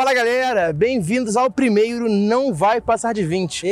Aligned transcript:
Fala 0.00 0.14
galera, 0.14 0.72
bem-vindos 0.72 1.36
ao 1.36 1.50
primeiro 1.50 2.08
Não 2.08 2.54
Vai 2.54 2.80
Passar 2.80 3.12
de 3.12 3.22
20. 3.22 3.70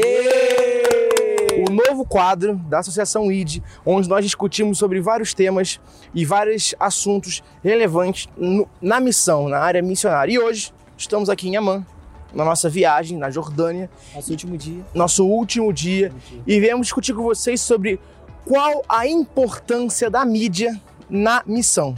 O 1.66 1.72
novo 1.72 2.04
quadro 2.04 2.54
da 2.68 2.80
Associação 2.80 3.32
ID, 3.32 3.62
onde 3.84 4.10
nós 4.10 4.22
discutimos 4.22 4.76
sobre 4.76 5.00
vários 5.00 5.32
temas 5.32 5.80
e 6.14 6.26
vários 6.26 6.74
assuntos 6.78 7.42
relevantes 7.64 8.28
no- 8.36 8.68
na 8.78 9.00
missão, 9.00 9.48
na 9.48 9.58
área 9.58 9.80
missionária. 9.80 10.30
E 10.30 10.38
hoje 10.38 10.70
estamos 10.98 11.30
aqui 11.30 11.48
em 11.48 11.56
Amman, 11.56 11.82
na 12.34 12.44
nossa 12.44 12.68
viagem 12.68 13.16
na 13.16 13.30
Jordânia, 13.30 13.88
Nosso 14.14 14.30
último 14.30 14.58
dia. 14.58 14.84
nosso 14.92 15.26
último 15.26 15.72
dia, 15.72 16.12
e 16.46 16.60
viemos 16.60 16.88
discutir 16.88 17.14
com 17.14 17.22
vocês 17.22 17.58
sobre 17.58 17.98
qual 18.44 18.84
a 18.86 19.06
importância 19.08 20.10
da 20.10 20.26
mídia 20.26 20.78
na 21.08 21.42
missão. 21.46 21.94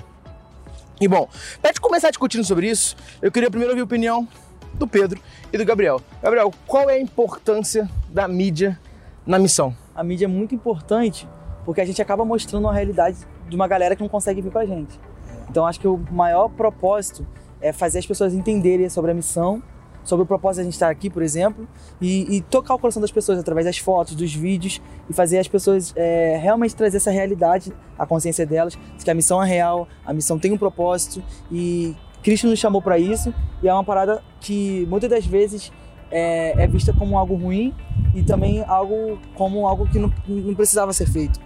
E 1.01 1.09
bom, 1.09 1.27
para 1.63 1.71
gente 1.71 1.81
começar 1.81 2.11
discutindo 2.11 2.45
sobre 2.45 2.69
isso, 2.69 2.95
eu 3.23 3.33
queria 3.33 3.49
primeiro 3.49 3.73
ouvir 3.73 3.81
a 3.81 3.85
opinião 3.85 4.29
do 4.75 4.87
Pedro 4.87 5.19
e 5.51 5.57
do 5.57 5.65
Gabriel. 5.65 5.99
Gabriel, 6.23 6.53
qual 6.67 6.91
é 6.91 6.97
a 6.97 7.01
importância 7.01 7.89
da 8.11 8.29
mídia 8.29 8.79
na 9.27 9.39
missão? 9.39 9.75
A 9.95 10.05
mídia 10.05 10.27
é 10.27 10.29
muito 10.29 10.55
importante 10.55 11.27
porque 11.65 11.81
a 11.81 11.87
gente 11.87 12.03
acaba 12.03 12.23
mostrando 12.23 12.65
uma 12.65 12.75
realidade 12.75 13.17
de 13.49 13.57
uma 13.57 13.67
galera 13.67 13.97
que 13.97 14.03
não 14.03 14.11
consegue 14.11 14.43
vir 14.43 14.53
com 14.53 14.59
a 14.59 14.67
gente. 14.67 15.01
Então 15.49 15.67
acho 15.67 15.81
que 15.81 15.89
o 15.89 15.97
maior 16.11 16.51
propósito 16.51 17.27
é 17.63 17.73
fazer 17.73 18.01
as 18.01 18.07
pessoas 18.07 18.35
entenderem 18.35 18.91
sobre 18.91 19.11
a 19.11 19.15
missão, 19.15 19.63
sobre 20.05 20.25
o 20.25 20.27
propósito 20.27 20.57
de 20.57 20.61
a 20.61 20.65
gente 20.65 20.75
estar 20.75 20.91
aqui, 20.91 21.09
por 21.11 21.23
exemplo, 21.23 21.69
e, 22.01 22.37
e 22.37 22.41
tocar 22.41 22.75
o 22.75 22.79
coração 22.79 23.01
das 23.01 23.13
pessoas 23.13 23.39
através 23.39 23.67
das 23.67 23.79
fotos, 23.79 24.15
dos 24.15 24.35
vídeos 24.35 24.81
e 25.09 25.13
fazer 25.13 25.39
as 25.39 25.49
pessoas 25.49 25.93
é, 25.97 26.39
realmente 26.41 26.75
trazer 26.75 26.97
essa 26.97 27.11
realidade 27.11 27.73
à 27.99 28.07
consciência 28.07 28.47
delas, 28.47 28.79
de 28.97 29.05
que 29.05 29.11
a 29.11 29.15
missão 29.15 29.43
é 29.43 29.47
real, 29.47 29.87
a 30.05 30.13
missão 30.13 30.39
tem 30.39 30.53
um 30.53 30.59
propósito 30.59 31.23
e 31.51 31.95
Cristo 32.23 32.47
nos 32.47 32.59
chamou 32.59 32.83
para 32.83 32.99
isso 32.99 33.33
e 33.63 33.69
é 33.69 33.73
uma 33.73 33.85
parada 33.85 34.23
que 34.41 34.87
muitas 34.89 35.09
das 35.09 35.27
vezes 35.27 35.73
é, 36.11 36.63
é 36.63 36.67
vista 36.67 36.93
como 36.93 37.17
algo 37.17 37.35
ruim 37.35 37.75
e 38.15 38.23
também 38.23 38.63
algo 38.67 39.19
como 39.35 39.67
algo 39.67 39.87
que 39.87 39.99
não, 39.99 40.13
não 40.27 40.55
precisava 40.55 40.93
ser 40.93 41.07
feito. 41.07 41.41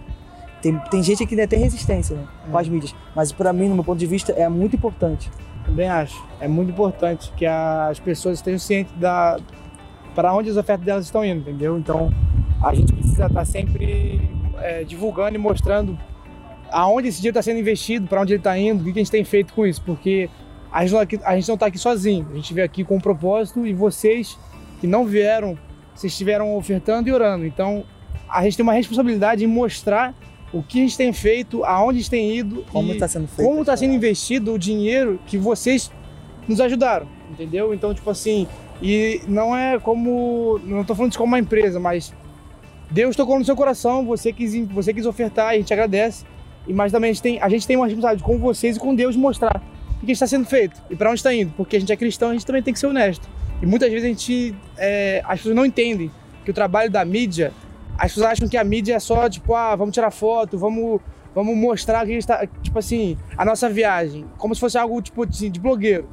Tem, 0.61 0.77
tem 0.89 1.03
gente 1.03 1.25
que 1.25 1.35
ainda 1.35 1.47
tem 1.47 1.59
resistência 1.59 2.15
né, 2.15 2.27
com 2.49 2.57
as 2.57 2.67
mídias, 2.67 2.95
mas 3.15 3.31
para 3.31 3.53
mim, 3.53 3.69
no 3.69 3.75
meu 3.75 3.83
ponto 3.83 3.99
de 3.99 4.07
vista, 4.07 4.31
é 4.31 4.49
muito 4.49 4.75
importante. 4.75 5.29
Também 5.65 5.89
acho. 5.89 6.23
É 6.39 6.47
muito 6.47 6.71
importante 6.71 7.31
que 7.35 7.45
as 7.45 7.99
pessoas 7.99 8.37
estejam 8.37 8.59
cientes 8.59 8.93
da 8.97 9.37
para 10.13 10.33
onde 10.33 10.49
as 10.49 10.55
ofertas 10.55 10.85
delas 10.85 11.05
estão 11.05 11.25
indo, 11.25 11.41
entendeu? 11.41 11.77
Então 11.77 12.09
a 12.63 12.73
gente 12.73 12.93
precisa 12.93 13.25
estar 13.25 13.43
sempre 13.45 14.21
é, 14.59 14.83
divulgando 14.83 15.35
e 15.35 15.37
mostrando 15.37 15.97
aonde 16.71 17.09
esse 17.09 17.17
dinheiro 17.17 17.37
está 17.37 17.41
sendo 17.41 17.59
investido, 17.59 18.07
para 18.07 18.21
onde 18.21 18.33
ele 18.33 18.39
está 18.39 18.57
indo, 18.57 18.81
o 18.81 18.83
que 18.85 18.91
a 18.91 18.93
gente 18.93 19.11
tem 19.11 19.23
feito 19.25 19.53
com 19.53 19.65
isso, 19.65 19.81
porque 19.81 20.29
a 20.71 20.81
gente 20.81 20.93
não 20.93 20.99
aqui- 20.99 21.19
a 21.23 21.35
gente 21.35 21.47
não 21.47 21.55
está 21.55 21.65
aqui 21.65 21.77
sozinho. 21.77 22.27
A 22.31 22.35
gente 22.35 22.53
veio 22.53 22.65
aqui 22.65 22.83
com 22.83 22.95
um 22.95 22.99
propósito 22.99 23.65
e 23.67 23.73
vocês 23.73 24.39
que 24.79 24.87
não 24.87 25.05
vieram, 25.05 25.57
vocês 25.93 26.13
estiveram 26.13 26.55
ofertando 26.55 27.09
e 27.09 27.13
orando. 27.13 27.45
Então 27.45 27.83
a 28.29 28.41
gente 28.43 28.55
tem 28.55 28.63
uma 28.63 28.73
responsabilidade 28.73 29.43
em 29.43 29.47
mostrar 29.47 30.13
o 30.53 30.63
que 30.63 30.79
a 30.79 30.81
gente 30.83 30.97
tem 30.97 31.11
feito, 31.11 31.63
aonde 31.63 31.97
a 31.97 32.01
gente 32.01 32.09
tem 32.09 32.37
ido 32.37 32.63
Como 32.71 32.89
e 32.89 32.93
está 32.93 33.07
sendo 33.07 33.27
feito. 33.27 33.47
como 33.47 33.61
está 33.61 33.75
sendo 33.75 33.93
investido 33.93 34.53
o 34.53 34.59
dinheiro 34.59 35.19
que 35.25 35.37
vocês 35.37 35.91
nos 36.47 36.61
ajudaram, 36.61 37.07
entendeu? 37.29 37.73
Então, 37.73 37.93
tipo 37.93 38.09
assim, 38.09 38.47
e 38.81 39.21
não 39.27 39.55
é 39.55 39.79
como, 39.79 40.59
não 40.63 40.83
tô 40.83 40.95
falando 40.95 41.11
isso 41.11 41.19
como 41.19 41.31
uma 41.31 41.39
empresa, 41.39 41.79
mas 41.79 42.13
Deus 42.91 43.15
tocou 43.15 43.37
no 43.39 43.45
seu 43.45 43.55
coração, 43.55 44.05
você 44.05 44.31
quis, 44.31 44.55
você 44.67 44.93
quis 44.93 45.05
ofertar, 45.05 45.53
e 45.53 45.55
a 45.55 45.59
gente 45.59 45.73
agradece. 45.73 46.25
E 46.67 46.73
mas 46.73 46.91
também 46.91 47.09
a 47.09 47.13
gente 47.13 47.21
tem, 47.21 47.41
a 47.41 47.49
gente 47.49 47.65
tem 47.67 47.75
uma 47.75 47.85
responsabilidade 47.85 48.23
com 48.23 48.39
vocês 48.39 48.77
e 48.77 48.79
com 48.79 48.93
Deus 48.95 49.15
de 49.15 49.21
mostrar 49.21 49.61
o 50.01 50.05
que 50.05 50.11
está 50.11 50.27
sendo 50.27 50.45
feito 50.45 50.81
e 50.89 50.95
para 50.95 51.09
onde 51.09 51.19
está 51.19 51.33
indo, 51.33 51.53
porque 51.55 51.77
a 51.77 51.79
gente 51.79 51.91
é 51.91 51.95
cristão, 51.95 52.29
a 52.29 52.33
gente 52.33 52.45
também 52.45 52.61
tem 52.61 52.73
que 52.73 52.79
ser 52.79 52.87
honesto. 52.87 53.27
E 53.61 53.65
muitas 53.65 53.89
vezes 53.89 54.05
a 54.05 54.07
gente, 54.07 54.55
é, 54.77 55.21
as 55.25 55.39
pessoas 55.39 55.55
não 55.55 55.65
entendem 55.65 56.11
que 56.43 56.51
o 56.51 56.53
trabalho 56.53 56.91
da 56.91 57.03
mídia, 57.05 57.53
as 57.97 58.11
pessoas 58.11 58.31
acham 58.31 58.47
que 58.47 58.57
a 58.57 58.63
mídia 58.63 58.95
é 58.95 58.99
só 58.99 59.29
tipo, 59.29 59.53
ah, 59.55 59.75
vamos 59.75 59.93
tirar 59.93 60.11
foto, 60.11 60.57
vamos 60.57 61.01
vamos 61.33 61.57
mostrar 61.57 62.05
que 62.05 62.11
a 62.11 62.13
gente 62.13 62.25
tá, 62.25 62.47
tipo 62.63 62.79
assim, 62.79 63.17
a 63.37 63.43
nossa 63.43 63.69
viagem, 63.69 64.25
como 64.37 64.55
se 64.55 64.61
fosse 64.61 64.77
algo 64.77 65.01
tipo 65.01 65.23
assim, 65.23 65.51
de 65.51 65.59
blogueiro. 65.59 66.07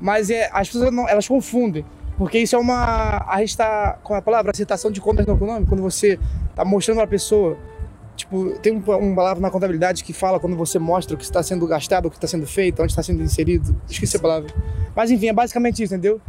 Mas 0.00 0.30
é, 0.30 0.48
as 0.52 0.68
pessoas 0.68 0.90
não, 0.90 1.06
elas 1.06 1.28
confundem, 1.28 1.84
porque 2.16 2.38
isso 2.38 2.56
é 2.56 2.58
uma, 2.58 3.24
a 3.28 3.38
gente 3.40 3.56
tá, 3.56 3.98
com 4.02 4.14
a 4.14 4.22
palavra, 4.22 4.50
aceitação 4.50 4.90
de 4.90 5.00
contas 5.00 5.26
não 5.26 5.34
econômico, 5.34 5.68
quando 5.68 5.82
você 5.82 6.18
tá 6.56 6.64
mostrando 6.64 6.96
pra 6.98 7.06
pessoa, 7.06 7.56
tipo, 8.16 8.50
tem 8.60 8.72
um, 8.72 8.78
uma 8.80 9.14
palavra 9.14 9.40
na 9.40 9.50
contabilidade 9.50 10.02
que 10.02 10.12
fala 10.12 10.40
quando 10.40 10.56
você 10.56 10.78
mostra 10.78 11.14
o 11.14 11.18
que 11.18 11.24
está 11.24 11.42
sendo 11.42 11.66
gastado, 11.66 12.06
o 12.06 12.10
que 12.10 12.16
está 12.16 12.26
sendo 12.26 12.46
feito, 12.46 12.82
onde 12.82 12.92
está 12.92 13.02
sendo 13.02 13.22
inserido, 13.22 13.76
esqueci 13.88 14.16
a 14.16 14.20
palavra. 14.20 14.52
Mas 14.96 15.10
enfim, 15.10 15.28
é 15.28 15.32
basicamente 15.32 15.82
isso, 15.82 15.94
entendeu? 15.94 16.20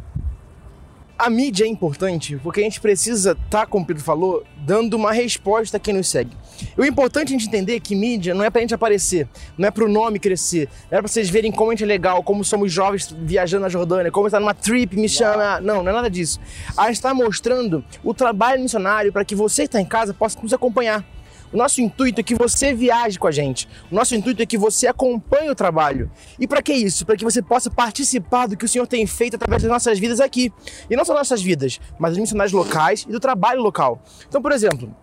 A 1.18 1.30
mídia 1.30 1.66
é 1.66 1.68
importante 1.68 2.38
porque 2.42 2.60
a 2.60 2.64
gente 2.64 2.82
precisa 2.82 3.38
estar, 3.46 3.68
como 3.68 3.84
o 3.84 3.88
Pedro 3.88 4.04
falou, 4.04 4.44
dando 4.58 4.96
uma 4.96 5.12
resposta 5.12 5.78
a 5.78 5.80
quem 5.80 5.94
nos 5.94 6.08
segue. 6.08 6.36
E 6.76 6.82
o 6.82 6.86
importante 6.86 7.32
é 7.32 7.36
a 7.36 7.38
gente 7.38 7.48
entender 7.48 7.80
que 7.80 7.96
mídia 7.96 8.34
não 8.34 8.44
é 8.44 8.50
pra 8.50 8.62
gente 8.62 8.74
aparecer, 8.74 9.28
não 9.58 9.68
é 9.68 9.72
pro 9.72 9.88
nome 9.88 10.18
crescer, 10.20 10.68
não 10.90 10.98
é 10.98 11.02
pra 11.02 11.08
vocês 11.08 11.30
verem 11.30 11.52
como 11.52 11.70
a 11.70 11.74
gente 11.74 11.84
é 11.84 11.88
legal, 11.88 12.24
como 12.24 12.44
somos 12.44 12.72
jovens 12.72 13.16
viajando 13.22 13.62
na 13.62 13.70
Jordânia, 13.70 14.12
como 14.12 14.28
está 14.28 14.40
numa 14.40 14.54
trip 14.54 14.98
me 14.98 15.08
chama. 15.08 15.62
Não, 15.62 15.84
não 15.84 15.92
é 15.92 15.96
nada 15.96 16.10
disso. 16.10 16.40
A 16.76 16.88
gente 16.88 16.96
está 16.96 17.14
mostrando 17.14 17.86
o 18.04 18.14
trabalho 18.14 18.62
missionário 18.62 19.14
para 19.14 19.24
que 19.24 19.36
você 19.36 19.64
que 19.64 19.68
está 19.68 19.80
em 19.80 19.86
casa 19.86 20.14
possa 20.14 20.40
nos 20.42 20.52
acompanhar. 20.52 21.06
O 21.54 21.58
nosso 21.58 21.82
intuito 21.82 22.20
é 22.20 22.24
que 22.24 22.34
você 22.34 22.74
viaje 22.74 23.20
com 23.20 23.28
a 23.28 23.32
gente. 23.32 23.70
O 23.92 23.96
nosso 23.96 24.16
intuito 24.16 24.42
é 24.42 24.46
que 24.46 24.58
você 24.58 24.88
acompanhe 24.88 25.52
o 25.52 25.56
trabalho. 25.56 26.10
E 26.40 26.48
para 26.48 26.64
que 26.64 26.74
isso? 26.74 27.06
Para 27.06 27.16
que 27.16 27.24
você 27.24 27.44
possa 27.44 27.70
participar 27.70 28.48
do 28.48 28.58
que 28.58 28.66
o 28.66 28.68
Senhor 28.68 28.88
tem 28.88 29.06
feito 29.06 29.36
através 29.36 29.62
das 29.62 29.72
nossas 29.72 30.00
vidas 30.00 30.20
aqui. 30.20 30.52
E 30.90 30.96
não 30.96 31.06
só 31.06 31.14
nossas 31.14 31.44
vidas, 31.44 31.80
mas 32.00 32.14
dos 32.14 32.20
missionários 32.20 32.54
locais 32.54 33.06
e 33.08 33.12
do 33.12 33.20
trabalho 33.20 33.62
local. 33.62 34.02
Então, 34.28 34.42
por 34.42 34.52
exemplo, 34.52 34.94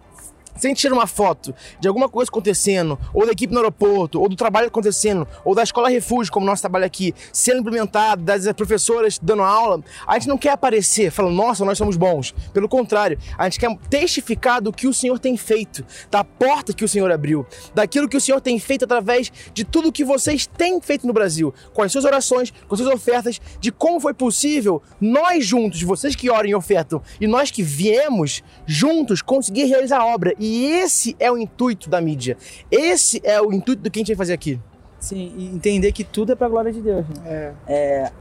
se 0.56 0.66
a 0.66 0.68
gente 0.68 0.78
tira 0.80 0.94
uma 0.94 1.06
foto 1.06 1.54
de 1.78 1.88
alguma 1.88 2.08
coisa 2.08 2.30
acontecendo, 2.30 2.98
ou 3.14 3.26
da 3.26 3.32
equipe 3.32 3.52
no 3.52 3.60
aeroporto, 3.60 4.20
ou 4.20 4.28
do 4.28 4.36
trabalho 4.36 4.68
acontecendo, 4.68 5.26
ou 5.44 5.54
da 5.54 5.62
escola 5.62 5.88
refúgio, 5.88 6.32
como 6.32 6.46
nosso 6.46 6.62
trabalho 6.62 6.84
aqui, 6.84 7.14
sendo 7.32 7.60
implementado, 7.60 8.22
das 8.22 8.50
professoras 8.52 9.18
dando 9.18 9.42
aula, 9.42 9.82
a 10.06 10.14
gente 10.14 10.28
não 10.28 10.38
quer 10.38 10.50
aparecer 10.50 11.10
falando, 11.10 11.34
nossa, 11.34 11.64
nós 11.64 11.78
somos 11.78 11.96
bons. 11.96 12.34
Pelo 12.52 12.68
contrário, 12.68 13.18
a 13.36 13.44
gente 13.44 13.58
quer 13.58 13.76
testificar 13.88 14.60
do 14.60 14.72
que 14.72 14.86
o 14.86 14.94
Senhor 14.94 15.18
tem 15.18 15.36
feito, 15.36 15.84
da 16.10 16.24
porta 16.24 16.72
que 16.72 16.84
o 16.84 16.88
Senhor 16.88 17.10
abriu, 17.10 17.46
daquilo 17.74 18.08
que 18.08 18.16
o 18.16 18.20
Senhor 18.20 18.40
tem 18.40 18.58
feito 18.58 18.84
através 18.84 19.32
de 19.52 19.64
tudo 19.64 19.92
que 19.92 20.04
vocês 20.04 20.46
têm 20.46 20.80
feito 20.80 21.06
no 21.06 21.12
Brasil, 21.12 21.54
com 21.72 21.82
as 21.82 21.92
suas 21.92 22.04
orações, 22.04 22.52
com 22.68 22.74
as 22.74 22.80
suas 22.80 22.94
ofertas, 22.94 23.40
de 23.60 23.70
como 23.72 24.00
foi 24.00 24.14
possível 24.14 24.82
nós 25.00 25.44
juntos, 25.44 25.82
vocês 25.82 26.14
que 26.14 26.30
oram 26.30 26.48
e 26.48 26.54
ofertam, 26.54 27.02
e 27.20 27.26
nós 27.26 27.50
que 27.50 27.62
viemos 27.62 28.42
juntos 28.66 29.22
conseguir 29.22 29.64
realizar 29.64 30.00
a 30.00 30.06
obra. 30.06 30.34
E 30.38 30.49
esse 30.50 31.16
é 31.18 31.30
o 31.30 31.38
intuito 31.38 31.88
da 31.88 32.00
mídia. 32.00 32.36
Esse 32.70 33.20
é 33.24 33.40
o 33.40 33.52
intuito 33.52 33.82
do 33.82 33.90
que 33.90 33.98
a 33.98 34.00
gente 34.00 34.08
vai 34.08 34.16
fazer 34.16 34.32
aqui. 34.32 34.60
Sim, 34.98 35.32
e 35.36 35.46
entender 35.46 35.92
que 35.92 36.04
tudo 36.04 36.32
é 36.32 36.34
pra 36.34 36.48
glória 36.48 36.72
de 36.72 36.80
Deus. 36.80 37.06
Né? 37.08 37.54
É, 37.66 38.12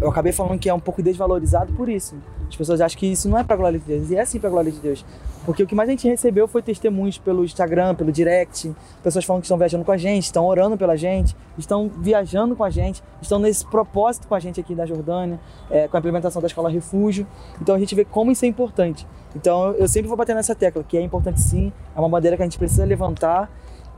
Eu 0.00 0.10
acabei 0.10 0.32
falando 0.32 0.58
que 0.58 0.68
é 0.68 0.74
um 0.74 0.80
pouco 0.80 1.02
desvalorizado 1.02 1.72
por 1.74 1.88
isso. 1.88 2.16
As 2.48 2.56
pessoas 2.56 2.80
acham 2.80 2.98
que 2.98 3.06
isso 3.06 3.28
não 3.28 3.38
é 3.38 3.44
pra 3.44 3.56
glória 3.56 3.78
de 3.78 3.84
Deus, 3.84 4.10
e 4.10 4.16
é 4.16 4.24
sim 4.24 4.38
pra 4.38 4.50
glória 4.50 4.70
de 4.70 4.78
Deus. 4.78 5.04
Porque 5.44 5.62
o 5.62 5.66
que 5.66 5.74
mais 5.74 5.88
a 5.88 5.92
gente 5.92 6.08
recebeu 6.08 6.48
foi 6.48 6.62
testemunhos 6.62 7.18
pelo 7.18 7.44
Instagram, 7.44 7.94
pelo 7.94 8.10
direct, 8.10 8.74
pessoas 9.02 9.24
falando 9.24 9.42
que 9.42 9.46
estão 9.46 9.58
viajando 9.58 9.84
com 9.84 9.92
a 9.92 9.96
gente, 9.96 10.24
estão 10.24 10.46
orando 10.46 10.76
pela 10.76 10.96
gente, 10.96 11.36
estão 11.58 11.88
viajando 11.88 12.56
com 12.56 12.64
a 12.64 12.70
gente, 12.70 13.02
estão 13.20 13.38
nesse 13.38 13.64
propósito 13.66 14.26
com 14.26 14.34
a 14.34 14.40
gente 14.40 14.58
aqui 14.58 14.74
da 14.74 14.86
Jordânia, 14.86 15.38
é, 15.70 15.86
com 15.86 15.96
a 15.96 16.00
implementação 16.00 16.40
da 16.40 16.46
escola 16.46 16.70
refúgio. 16.70 17.26
Então 17.60 17.74
a 17.74 17.78
gente 17.78 17.94
vê 17.94 18.04
como 18.04 18.32
isso 18.32 18.44
é 18.44 18.48
importante. 18.48 19.06
Então 19.36 19.72
eu 19.72 19.86
sempre 19.86 20.08
vou 20.08 20.16
bater 20.16 20.34
nessa 20.34 20.54
tecla, 20.54 20.82
que 20.82 20.96
é 20.96 21.02
importante 21.02 21.40
sim, 21.40 21.72
é 21.94 21.98
uma 21.98 22.08
bandeira 22.08 22.36
que 22.36 22.42
a 22.42 22.46
gente 22.46 22.58
precisa 22.58 22.84
levantar 22.84 23.50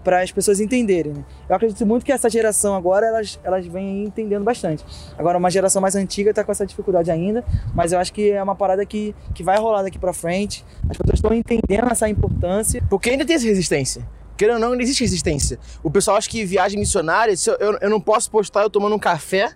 para 0.07 0.23
as 0.23 0.31
pessoas 0.31 0.61
entenderem. 0.61 1.13
Né? 1.13 1.25
Eu 1.49 1.57
acredito 1.57 1.85
muito 1.85 2.07
que 2.07 2.13
essa 2.13 2.31
geração 2.31 2.77
agora 2.77 3.05
elas, 3.09 3.41
elas 3.43 3.67
vêm 3.67 4.05
entendendo 4.05 4.45
bastante. 4.45 4.85
Agora 5.19 5.37
uma 5.37 5.51
geração 5.51 5.83
mais 5.83 5.97
antiga 5.97 6.31
está 6.31 6.45
com 6.45 6.53
essa 6.53 6.65
dificuldade 6.65 7.11
ainda, 7.11 7.45
mas 7.75 7.91
eu 7.91 7.99
acho 7.99 8.13
que 8.13 8.31
é 8.31 8.41
uma 8.41 8.55
parada 8.55 8.87
que, 8.87 9.17
que 9.35 9.43
vai 9.43 9.59
rolar 9.59 9.83
daqui 9.83 9.99
para 9.99 10.13
frente. 10.13 10.65
As 10.89 10.97
pessoas 10.97 11.19
estão 11.19 11.35
entendendo 11.35 11.91
essa 11.91 12.09
importância. 12.09 12.81
Porque 12.89 13.11
ainda 13.11 13.27
tem 13.27 13.35
essa 13.35 13.47
resistência. 13.47 14.09
Querendo 14.37 14.55
ou 14.55 14.61
não, 14.61 14.73
ainda 14.73 14.85
existe 14.85 15.03
resistência. 15.03 15.59
O 15.83 15.91
pessoal 15.91 16.17
acha 16.17 16.31
que 16.31 16.45
viagem 16.45 16.79
missionária, 16.79 17.35
eu, 17.45 17.55
eu, 17.55 17.79
eu 17.81 17.91
não 17.91 18.01
posso 18.01 18.31
postar 18.31 18.63
eu 18.63 18.71
tomando 18.71 18.95
um 18.95 19.01
café, 19.01 19.55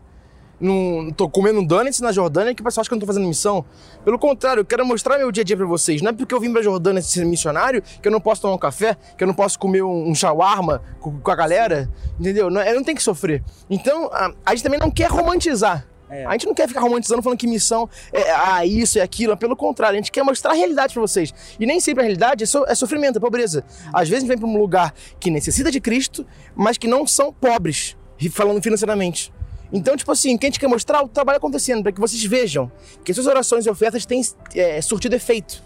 num, 0.61 1.11
tô 1.11 1.29
comendo 1.29 1.61
um 1.61 1.65
donuts 1.65 2.01
na 2.01 2.13
Jordânia, 2.13 2.55
que 2.55 2.61
o 2.61 2.65
pessoal 2.65 2.83
acha 2.83 2.89
que 2.91 2.95
eu 2.95 2.97
não 2.97 3.01
tô 3.01 3.07
fazendo 3.07 3.27
missão. 3.27 3.65
Pelo 4.05 4.19
contrário, 4.19 4.61
eu 4.61 4.65
quero 4.65 4.85
mostrar 4.85 5.19
meu 5.19 5.33
dia 5.33 5.43
a 5.43 5.45
dia 5.45 5.57
pra 5.57 5.67
vocês. 5.67 6.03
Não 6.03 6.11
é 6.11 6.13
porque 6.13 6.35
eu 6.35 6.41
vim 6.41 6.53
pra 6.53 6.63
Jordânia 6.63 7.01
ser 7.03 7.25
missionário 7.25 7.83
que 7.83 8.07
eu 8.07 8.13
não 8.13 8.21
posso 8.21 8.43
tomar 8.43 8.55
um 8.55 8.59
café, 8.59 8.97
que 9.17 9.25
eu 9.25 9.27
não 9.27 9.35
posso 9.35 9.59
comer 9.59 9.83
um, 9.83 10.09
um 10.11 10.15
shawarma 10.15 10.83
com, 11.01 11.19
com 11.21 11.31
a 11.31 11.35
galera, 11.37 11.89
entendeu? 12.19 12.51
Não, 12.51 12.61
eu 12.63 12.75
não 12.77 12.85
tenho 12.85 12.97
que 12.97 13.03
sofrer. 13.03 13.43
Então, 13.69 14.11
a, 14.13 14.33
a 14.47 14.51
gente 14.55 14.63
também 14.63 14.79
não 14.79 14.91
quer 14.91 15.11
romantizar. 15.11 15.87
É. 16.13 16.27
A 16.27 16.33
gente 16.33 16.47
não 16.47 16.55
quer 16.55 16.67
ficar 16.67 16.81
romantizando 16.81 17.23
falando 17.23 17.39
que 17.39 17.47
missão 17.47 17.89
é 18.13 18.33
ah, 18.33 18.67
isso 18.67 18.99
e 18.99 19.01
aquilo, 19.01 19.37
pelo 19.37 19.55
contrário, 19.55 19.95
a 19.95 20.01
gente 20.01 20.11
quer 20.11 20.25
mostrar 20.25 20.51
a 20.51 20.55
realidade 20.55 20.93
pra 20.93 21.01
vocês. 21.01 21.33
E 21.59 21.65
nem 21.65 21.79
sempre 21.79 22.01
a 22.01 22.05
realidade 22.05 22.43
é, 22.43 22.47
so- 22.49 22.65
é 22.67 22.75
sofrimento, 22.75 23.19
é 23.19 23.21
pobreza. 23.21 23.65
Às 23.93 24.09
vezes 24.09 24.25
a 24.25 24.27
gente 24.27 24.29
vem 24.29 24.39
pra 24.39 24.49
um 24.49 24.59
lugar 24.61 24.93
que 25.21 25.31
necessita 25.31 25.71
de 25.71 25.81
Cristo, 25.81 26.27
mas 26.57 26.77
que 26.77 26.89
não 26.89 27.07
são 27.07 27.33
pobres, 27.33 27.97
falando 28.33 28.61
financeiramente. 28.61 29.33
Então, 29.73 29.97
tipo 29.97 30.11
assim, 30.11 30.35
o 30.35 30.39
que 30.39 30.47
a 30.47 30.49
gente 30.49 30.59
quer 30.59 30.69
mostrar? 30.69 31.03
O 31.03 31.09
trabalho 31.09 31.39
acontecendo, 31.39 31.83
para 31.83 31.93
que 31.93 32.01
vocês 32.01 32.23
vejam 32.25 32.71
que 33.05 33.15
suas 33.15 33.27
orações 33.27 33.67
e 33.67 33.71
ofertas 33.71 34.05
têm 34.05 34.23
é, 34.55 34.81
surtido 34.81 35.15
efeito. 35.15 35.63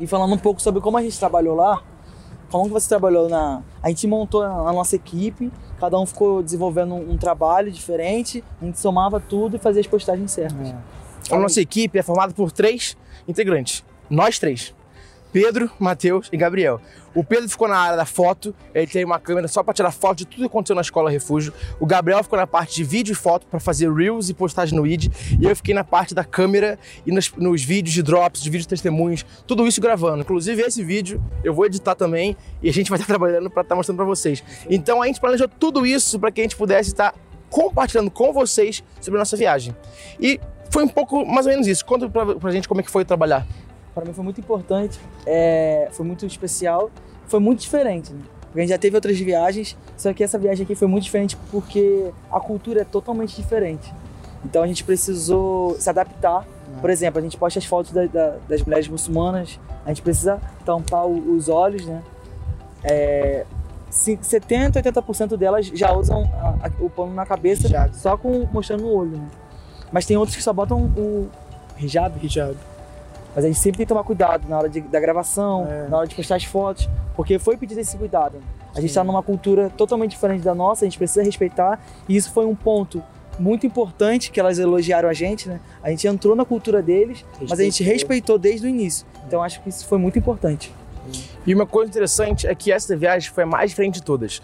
E 0.00 0.06
falando 0.06 0.34
um 0.34 0.38
pouco 0.38 0.60
sobre 0.60 0.80
como 0.80 0.96
a 0.98 1.02
gente 1.02 1.18
trabalhou 1.18 1.54
lá, 1.54 1.82
como 2.50 2.64
que 2.66 2.72
você 2.72 2.88
trabalhou 2.88 3.28
na. 3.28 3.62
A 3.82 3.88
gente 3.88 4.06
montou 4.06 4.42
a 4.42 4.72
nossa 4.72 4.96
equipe, 4.96 5.52
cada 5.78 5.98
um 5.98 6.06
ficou 6.06 6.42
desenvolvendo 6.42 6.94
um, 6.94 7.12
um 7.12 7.16
trabalho 7.16 7.70
diferente, 7.70 8.42
a 8.60 8.64
gente 8.64 8.78
somava 8.78 9.20
tudo 9.20 9.56
e 9.56 9.58
fazia 9.58 9.80
as 9.80 9.86
postagens 9.86 10.30
certas. 10.30 10.68
É. 10.68 10.76
A 11.30 11.38
nossa 11.38 11.60
equipe 11.60 11.98
é 11.98 12.02
formada 12.02 12.34
por 12.34 12.52
três 12.52 12.96
integrantes. 13.26 13.84
Nós 14.10 14.38
três. 14.38 14.74
Pedro, 15.34 15.68
Matheus 15.80 16.28
e 16.32 16.36
Gabriel. 16.36 16.80
O 17.12 17.24
Pedro 17.24 17.48
ficou 17.48 17.66
na 17.66 17.76
área 17.76 17.96
da 17.96 18.04
foto, 18.04 18.54
ele 18.72 18.86
tem 18.86 19.04
uma 19.04 19.18
câmera 19.18 19.48
só 19.48 19.64
para 19.64 19.74
tirar 19.74 19.90
foto 19.90 20.18
de 20.18 20.26
tudo 20.26 20.38
que 20.38 20.46
aconteceu 20.46 20.76
na 20.76 20.82
escola 20.82 21.10
refúgio. 21.10 21.52
O 21.80 21.86
Gabriel 21.86 22.22
ficou 22.22 22.38
na 22.38 22.46
parte 22.46 22.76
de 22.76 22.84
vídeo 22.84 23.10
e 23.10 23.16
foto 23.16 23.44
para 23.48 23.58
fazer 23.58 23.92
reels 23.92 24.28
e 24.28 24.34
postagem 24.34 24.78
no 24.78 24.86
ID. 24.86 25.08
E 25.40 25.44
eu 25.44 25.56
fiquei 25.56 25.74
na 25.74 25.82
parte 25.82 26.14
da 26.14 26.22
câmera 26.22 26.78
e 27.04 27.10
nos, 27.10 27.32
nos 27.32 27.64
vídeos 27.64 27.92
de 27.92 28.00
drops, 28.00 28.40
de 28.40 28.48
vídeos 28.48 28.66
testemunhos, 28.66 29.26
tudo 29.44 29.66
isso 29.66 29.80
gravando. 29.80 30.22
Inclusive 30.22 30.62
esse 30.62 30.84
vídeo 30.84 31.20
eu 31.42 31.52
vou 31.52 31.66
editar 31.66 31.96
também 31.96 32.36
e 32.62 32.68
a 32.68 32.72
gente 32.72 32.88
vai 32.88 32.96
estar 32.96 33.08
trabalhando 33.12 33.50
para 33.50 33.62
estar 33.62 33.74
mostrando 33.74 33.96
para 33.96 34.06
vocês. 34.06 34.40
Então 34.70 35.02
a 35.02 35.06
gente 35.08 35.20
planejou 35.20 35.48
tudo 35.48 35.84
isso 35.84 36.16
para 36.20 36.30
que 36.30 36.42
a 36.42 36.44
gente 36.44 36.54
pudesse 36.54 36.90
estar 36.90 37.12
compartilhando 37.50 38.10
com 38.10 38.32
vocês 38.32 38.84
sobre 39.00 39.18
a 39.18 39.22
nossa 39.22 39.36
viagem. 39.36 39.74
E 40.20 40.38
foi 40.70 40.84
um 40.84 40.88
pouco 40.88 41.26
mais 41.26 41.44
ou 41.44 41.50
menos 41.52 41.66
isso. 41.66 41.84
Conta 41.84 42.08
pra, 42.08 42.36
pra 42.36 42.52
gente 42.52 42.68
como 42.68 42.80
é 42.80 42.84
que 42.84 42.90
foi 42.90 43.04
trabalhar 43.04 43.44
para 43.94 44.04
mim 44.04 44.12
foi 44.12 44.24
muito 44.24 44.40
importante, 44.40 44.98
é, 45.26 45.88
foi 45.92 46.04
muito 46.04 46.26
especial, 46.26 46.90
foi 47.26 47.40
muito 47.40 47.60
diferente. 47.60 48.12
Né? 48.12 48.20
Porque 48.42 48.60
a 48.60 48.62
gente 48.62 48.70
já 48.70 48.78
teve 48.78 48.96
outras 48.96 49.18
viagens, 49.18 49.76
só 49.96 50.12
que 50.12 50.22
essa 50.22 50.38
viagem 50.38 50.64
aqui 50.64 50.74
foi 50.74 50.88
muito 50.88 51.04
diferente 51.04 51.36
porque 51.50 52.10
a 52.30 52.40
cultura 52.40 52.82
é 52.82 52.84
totalmente 52.84 53.34
diferente. 53.34 53.92
Então 54.44 54.62
a 54.62 54.66
gente 54.66 54.84
precisou 54.84 55.74
se 55.78 55.88
adaptar. 55.88 56.46
Por 56.80 56.90
exemplo, 56.90 57.18
a 57.18 57.22
gente 57.22 57.36
posta 57.36 57.58
as 57.58 57.64
fotos 57.64 57.92
da, 57.92 58.06
da, 58.06 58.36
das 58.48 58.62
mulheres 58.62 58.88
muçulmanas, 58.88 59.58
a 59.84 59.88
gente 59.88 60.02
precisa 60.02 60.40
tampar 60.64 61.06
os 61.06 61.48
olhos, 61.48 61.86
né? 61.86 62.02
É, 62.82 63.46
70, 63.90 64.82
80% 64.82 65.36
delas 65.36 65.66
já 65.66 65.92
usam 65.92 66.24
a, 66.34 66.66
a, 66.66 66.70
o 66.80 66.90
pano 66.90 67.14
na 67.14 67.24
cabeça 67.24 67.66
hijab. 67.66 67.96
só 67.96 68.16
com 68.16 68.46
mostrando 68.52 68.84
o 68.84 68.94
olho, 68.94 69.16
né? 69.16 69.28
Mas 69.92 70.04
tem 70.04 70.16
outros 70.16 70.36
que 70.36 70.42
só 70.42 70.52
botam 70.52 70.92
o 70.96 71.28
hijab. 71.78 72.24
Hijab. 72.24 72.56
Mas 73.34 73.44
a 73.44 73.48
gente 73.48 73.58
sempre 73.58 73.78
tem 73.78 73.86
que 73.86 73.88
tomar 73.88 74.04
cuidado 74.04 74.48
na 74.48 74.58
hora 74.58 74.68
de, 74.68 74.80
da 74.80 75.00
gravação, 75.00 75.66
é. 75.68 75.88
na 75.88 75.98
hora 75.98 76.06
de 76.06 76.14
postar 76.14 76.36
as 76.36 76.44
fotos, 76.44 76.88
porque 77.16 77.38
foi 77.38 77.56
pedido 77.56 77.80
esse 77.80 77.96
cuidado. 77.96 78.38
A 78.74 78.80
gente 78.80 78.90
está 78.90 79.04
numa 79.04 79.22
cultura 79.22 79.70
totalmente 79.70 80.12
diferente 80.12 80.42
da 80.42 80.54
nossa, 80.54 80.84
a 80.84 80.86
gente 80.86 80.98
precisa 80.98 81.22
respeitar, 81.22 81.80
e 82.08 82.16
isso 82.16 82.32
foi 82.32 82.44
um 82.46 82.54
ponto 82.54 83.02
muito 83.38 83.66
importante 83.66 84.30
que 84.30 84.38
elas 84.38 84.58
elogiaram 84.58 85.08
a 85.08 85.12
gente, 85.12 85.48
né? 85.48 85.60
A 85.82 85.90
gente 85.90 86.06
entrou 86.06 86.36
na 86.36 86.44
cultura 86.44 86.80
deles, 86.80 87.18
respeitou. 87.18 87.48
mas 87.48 87.60
a 87.60 87.64
gente 87.64 87.82
respeitou 87.82 88.38
desde 88.38 88.66
o 88.66 88.68
início. 88.68 89.06
Então 89.26 89.42
acho 89.42 89.60
que 89.62 89.68
isso 89.68 89.86
foi 89.86 89.98
muito 89.98 90.18
importante. 90.18 90.72
E 91.46 91.54
uma 91.54 91.66
coisa 91.66 91.90
interessante 91.90 92.46
é 92.46 92.54
que 92.54 92.72
essa 92.72 92.96
viagem 92.96 93.30
foi 93.30 93.44
a 93.44 93.46
mais 93.46 93.70
diferente 93.70 93.94
de 93.94 94.02
todas. 94.02 94.40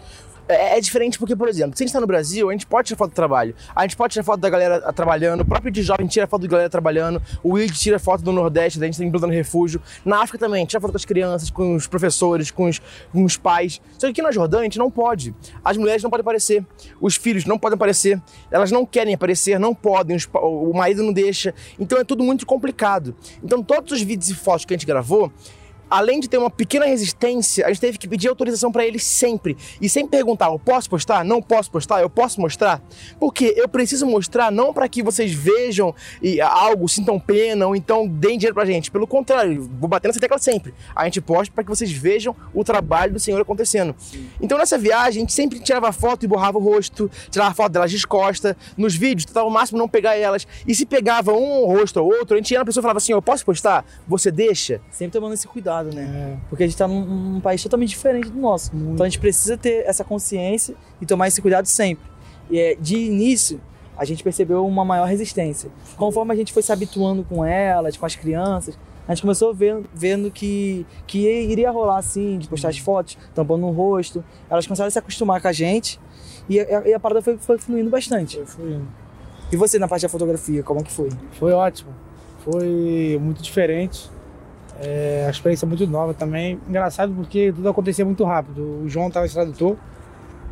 É, 0.51 0.77
é, 0.77 0.81
diferente 0.81 1.17
porque, 1.17 1.35
por 1.35 1.47
exemplo, 1.47 1.77
se 1.77 1.83
a 1.83 1.85
gente 1.85 1.89
está 1.89 1.99
no 1.99 2.07
Brasil, 2.07 2.49
a 2.49 2.51
gente 2.51 2.65
pode 2.65 2.87
tirar 2.87 2.97
foto 2.97 3.11
do 3.11 3.15
trabalho. 3.15 3.55
A 3.75 3.83
gente 3.83 3.95
pode 3.95 4.13
tirar 4.13 4.23
foto 4.23 4.39
da 4.39 4.49
galera 4.49 4.93
trabalhando, 4.93 5.41
o 5.41 5.45
próprio 5.45 5.71
de 5.71 5.81
jovem 5.81 6.07
tira 6.07 6.27
foto 6.27 6.41
da 6.43 6.47
galera 6.47 6.69
trabalhando, 6.69 7.21
o 7.43 7.53
Will 7.53 7.69
tira 7.71 7.99
foto 7.99 8.23
do 8.23 8.31
Nordeste, 8.31 8.79
da 8.79 8.85
gente 8.85 8.97
tá 8.97 9.05
implantando 9.05 9.33
refúgio. 9.33 9.81
Na 10.03 10.21
África 10.21 10.37
também, 10.37 10.65
tira 10.65 10.81
foto 10.81 10.91
com 10.91 10.97
as 10.97 11.05
crianças, 11.05 11.49
com 11.49 11.75
os 11.75 11.87
professores, 11.87 12.51
com 12.51 12.67
os, 12.67 12.81
com 13.11 13.23
os 13.23 13.37
pais. 13.37 13.81
Só 13.93 14.07
que 14.07 14.11
aqui 14.11 14.21
na 14.21 14.31
Jordânia 14.31 14.61
a 14.61 14.65
gente 14.65 14.79
não 14.79 14.91
pode. 14.91 15.33
As 15.63 15.77
mulheres 15.77 16.03
não 16.03 16.09
podem 16.09 16.21
aparecer, 16.21 16.65
os 16.99 17.15
filhos 17.15 17.45
não 17.45 17.57
podem 17.57 17.75
aparecer, 17.75 18.21
elas 18.49 18.71
não 18.71 18.85
querem 18.85 19.13
aparecer, 19.13 19.59
não 19.59 19.73
podem, 19.73 20.15
os, 20.15 20.27
o 20.33 20.73
marido 20.73 21.03
não 21.03 21.13
deixa. 21.13 21.53
Então 21.79 21.97
é 21.97 22.03
tudo 22.03 22.23
muito 22.23 22.45
complicado. 22.45 23.15
Então 23.43 23.63
todos 23.63 23.91
os 23.91 24.01
vídeos 24.01 24.29
e 24.29 24.35
fotos 24.35 24.65
que 24.65 24.73
a 24.73 24.77
gente 24.77 24.85
gravou, 24.85 25.31
além 25.91 26.21
de 26.21 26.29
ter 26.29 26.37
uma 26.37 26.49
pequena 26.49 26.85
resistência, 26.85 27.65
a 27.65 27.67
gente 27.67 27.81
teve 27.81 27.97
que 27.97 28.07
pedir 28.07 28.29
autorização 28.29 28.71
para 28.71 28.85
eles 28.85 29.03
sempre. 29.03 29.57
E 29.81 29.89
sempre 29.89 30.11
perguntar: 30.11 30.47
eu 30.47 30.57
posso 30.57 30.89
postar? 30.89 31.25
Não 31.25 31.41
posso 31.41 31.69
postar? 31.69 32.01
Eu 32.01 32.09
posso 32.09 32.39
mostrar? 32.39 32.81
Porque 33.19 33.53
eu 33.57 33.67
preciso 33.67 34.05
mostrar 34.05 34.49
não 34.49 34.73
para 34.73 34.87
que 34.87 35.03
vocês 35.03 35.33
vejam 35.33 35.93
algo, 36.41 36.87
sintam 36.87 37.19
pena 37.19 37.67
ou 37.67 37.75
então 37.75 38.07
deem 38.07 38.37
dinheiro 38.37 38.55
pra 38.55 38.63
gente. 38.63 38.89
Pelo 38.89 39.05
contrário, 39.05 39.69
vou 39.79 39.89
bater 39.89 40.07
nessa 40.07 40.19
tecla 40.19 40.39
sempre. 40.39 40.73
A 40.95 41.03
gente 41.03 41.19
posta 41.19 41.53
para 41.53 41.63
que 41.63 41.69
vocês 41.69 41.91
vejam 41.91 42.33
o 42.53 42.63
trabalho 42.63 43.11
do 43.11 43.19
Senhor 43.19 43.41
acontecendo. 43.41 43.93
Sim. 43.97 44.29
Então 44.41 44.57
nessa 44.57 44.77
viagem, 44.77 45.19
a 45.19 45.21
gente 45.21 45.33
sempre 45.33 45.59
tirava 45.59 45.91
foto 45.91 46.23
e 46.23 46.27
borrava 46.27 46.57
o 46.57 46.61
rosto, 46.61 47.11
tirava 47.29 47.53
foto 47.53 47.73
delas 47.73 47.91
de 47.91 48.07
costa. 48.07 48.55
Nos 48.77 48.95
vídeos, 48.95 49.25
tentava 49.25 49.45
o 49.45 49.51
máximo 49.51 49.77
não 49.77 49.89
pegar 49.89 50.15
elas. 50.15 50.47
E 50.65 50.73
se 50.73 50.85
pegava 50.85 51.33
um 51.33 51.65
rosto 51.65 51.99
ou 51.99 52.05
outro, 52.05 52.35
a 52.35 52.37
gente 52.37 52.51
ia 52.51 52.59
na 52.59 52.65
pessoa 52.65 52.81
e 52.81 52.83
falava 52.83 52.97
assim: 52.97 53.11
eu 53.11 53.21
posso 53.21 53.43
postar? 53.43 53.85
Você 54.07 54.31
deixa? 54.31 54.79
Sempre 54.89 55.19
tomando 55.19 55.33
esse 55.33 55.47
cuidado 55.47 55.80
né? 55.89 56.37
É. 56.37 56.37
Porque 56.49 56.63
a 56.63 56.67
gente 56.67 56.75
está 56.75 56.87
num, 56.87 57.05
num, 57.05 57.39
país 57.39 57.63
totalmente 57.63 57.89
diferente 57.89 58.29
do 58.29 58.39
nosso. 58.39 58.75
Muito. 58.75 58.93
Então 58.93 59.05
a 59.05 59.09
gente 59.09 59.19
precisa 59.19 59.57
ter 59.57 59.85
essa 59.85 60.03
consciência 60.03 60.75
e 61.01 61.05
tomar 61.05 61.27
esse 61.27 61.41
cuidado 61.41 61.65
sempre. 61.65 62.05
E 62.49 62.59
é, 62.59 62.75
de 62.75 62.97
início, 62.97 63.59
a 63.97 64.05
gente 64.05 64.23
percebeu 64.23 64.65
uma 64.65 64.83
maior 64.83 65.07
resistência. 65.07 65.69
Conforme 65.95 66.33
a 66.33 66.35
gente 66.35 66.51
foi 66.51 66.61
se 66.61 66.71
habituando 66.71 67.23
com 67.23 67.45
elas, 67.45 67.97
com 67.97 68.05
as 68.05 68.15
crianças, 68.15 68.77
a 69.07 69.13
gente 69.13 69.21
começou 69.21 69.53
vendo, 69.53 69.89
vendo 69.93 70.31
que, 70.31 70.85
que 71.07 71.19
iria 71.19 71.71
rolar 71.71 71.97
assim, 71.97 72.37
de 72.37 72.47
postar 72.47 72.69
as 72.69 72.77
fotos, 72.77 73.17
tampando 73.33 73.65
o 73.65 73.71
rosto. 73.71 74.23
Elas 74.49 74.65
começaram 74.65 74.87
a 74.87 74.91
se 74.91 74.99
acostumar 74.99 75.41
com 75.41 75.47
a 75.47 75.51
gente 75.51 75.99
e 76.47 76.59
a, 76.59 76.87
e 76.87 76.93
a 76.93 76.99
parada 76.99 77.21
foi, 77.21 77.37
foi 77.37 77.57
fluindo 77.57 77.89
bastante. 77.89 78.37
Foi 78.37 78.45
fluindo. 78.45 78.87
E 79.51 79.57
você 79.57 79.77
na 79.77 79.87
parte 79.87 80.03
da 80.03 80.09
fotografia, 80.09 80.63
como 80.63 80.79
é 80.79 80.83
que 80.83 80.91
foi? 80.91 81.09
Foi 81.33 81.51
ótimo. 81.51 81.91
Foi 82.39 83.19
muito 83.21 83.41
diferente. 83.41 84.09
É, 84.83 85.25
a 85.27 85.29
experiência 85.29 85.65
é 85.65 85.67
muito 85.67 85.85
nova 85.85 86.13
também. 86.13 86.59
Engraçado 86.67 87.13
porque 87.13 87.53
tudo 87.53 87.69
acontecia 87.69 88.03
muito 88.03 88.23
rápido. 88.23 88.81
O 88.83 88.89
João 88.89 89.07
estava 89.07 89.25
esse 89.25 89.35
tradutor, 89.35 89.77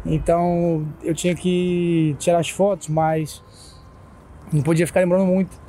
então 0.05 0.87
eu 1.03 1.15
tinha 1.15 1.35
que 1.35 2.15
tirar 2.19 2.39
as 2.39 2.49
fotos, 2.49 2.87
mas 2.87 3.43
não 4.53 4.61
podia 4.61 4.85
ficar 4.85 4.99
lembrando 4.99 5.25
muito, 5.25 5.59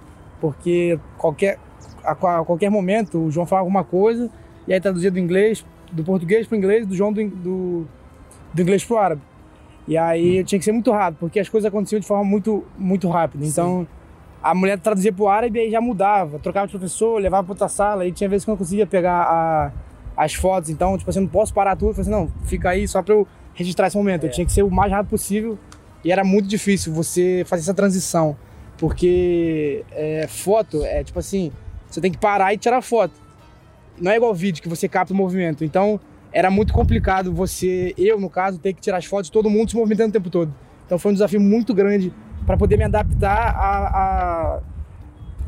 porque 0.40 0.98
qualquer, 1.16 1.58
a, 2.04 2.12
a 2.12 2.44
qualquer 2.44 2.70
momento 2.70 3.18
o 3.18 3.30
João 3.30 3.46
falava 3.46 3.62
alguma 3.62 3.84
coisa 3.84 4.30
e 4.68 4.75
aí 4.75 4.80
traduzia 4.80 5.11
do 5.11 5.18
inglês, 5.18 5.64
do 5.90 6.04
português 6.04 6.46
para 6.46 6.54
o 6.54 6.58
inglês, 6.58 6.87
do 6.87 6.94
João 6.94 7.12
do, 7.12 7.26
do, 7.28 7.87
do 8.52 8.62
inglês 8.62 8.85
para 8.85 8.94
o 8.94 8.99
árabe. 8.99 9.23
E 9.88 9.96
aí 9.96 10.37
eu 10.37 10.44
tinha 10.44 10.58
que 10.58 10.64
ser 10.64 10.73
muito 10.73 10.92
rápido, 10.92 11.18
porque 11.20 11.40
as 11.40 11.49
coisas 11.49 11.66
aconteciam 11.66 11.99
de 11.99 12.06
forma 12.06 12.25
muito, 12.25 12.62
muito 12.76 13.08
rápida. 13.08 13.46
Então. 13.46 13.87
Sim 13.90 14.00
a 14.42 14.54
mulher 14.54 14.78
traduzia 14.78 15.12
pro 15.12 15.28
árabe 15.28 15.61
e 15.61 15.70
já 15.70 15.80
mudava, 15.80 16.38
trocava 16.38 16.66
de 16.66 16.73
professor, 16.73 17.20
levava 17.20 17.44
pra 17.44 17.52
outra 17.52 17.68
sala, 17.68 18.06
e 18.06 18.12
tinha 18.12 18.28
vezes 18.28 18.44
que 18.44 18.50
eu 18.50 18.52
não 18.52 18.59
conseguia 18.59 18.87
pegar 18.87 19.23
a, 19.23 19.73
as 20.16 20.35
fotos, 20.35 20.70
então, 20.70 20.97
tipo 20.97 21.11
assim, 21.11 21.20
não 21.20 21.28
posso 21.28 21.52
parar 21.52 21.76
tudo, 21.76 21.90
eu 21.90 21.94
falei 21.94 22.11
assim, 22.11 22.11
não, 22.11 22.47
fica 22.47 22.70
aí 22.70 22.88
só 22.88 23.02
pra 23.02 23.14
eu 23.14 23.26
registrar 23.54 23.88
esse 23.88 23.97
momento. 23.97 24.25
É. 24.25 24.26
Eu 24.28 24.32
tinha 24.32 24.47
que 24.47 24.52
ser 24.52 24.62
o 24.62 24.70
mais 24.70 24.90
rápido 24.90 25.11
possível 25.11 25.59
e 26.02 26.11
era 26.11 26.25
muito 26.25 26.49
difícil 26.49 26.92
você 26.92 27.44
fazer 27.47 27.62
essa 27.62 27.75
transição, 27.75 28.37
porque 28.78 29.85
é, 29.92 30.26
foto 30.26 30.82
é 30.85 31.04
tipo 31.04 31.18
assim, 31.18 31.52
você 31.88 32.00
tem 32.00 32.11
que 32.11 32.18
parar 32.18 32.54
e 32.54 32.59
tirar 32.59 32.80
foto. 32.80 33.14
Não 34.00 34.11
é 34.11 34.16
igual 34.16 34.35
vídeo 34.35 34.62
que 34.62 34.68
você 34.68 34.88
capta 34.88 35.12
o 35.12 35.16
movimento, 35.16 35.64
então 35.64 36.00
era 36.32 36.50
muito 36.50 36.73
complicado 36.73 37.32
você, 37.32 37.92
eu 37.99 38.18
no 38.18 38.30
caso, 38.30 38.59
ter 38.59 38.73
que 38.73 38.80
tirar 38.80 38.97
as 38.97 39.04
fotos, 39.04 39.28
todo 39.28 39.50
mundo 39.50 39.70
se 39.70 39.76
movimentando 39.76 40.09
o 40.09 40.12
tempo 40.12 40.30
todo. 40.30 40.54
Então 40.87 40.99
foi 40.99 41.11
um 41.11 41.14
desafio 41.14 41.40
muito 41.40 41.75
grande 41.75 42.11
para 42.47 42.56
poder 42.56 42.76
me 42.76 42.85
adaptar 42.85 43.54
à, 43.56 44.61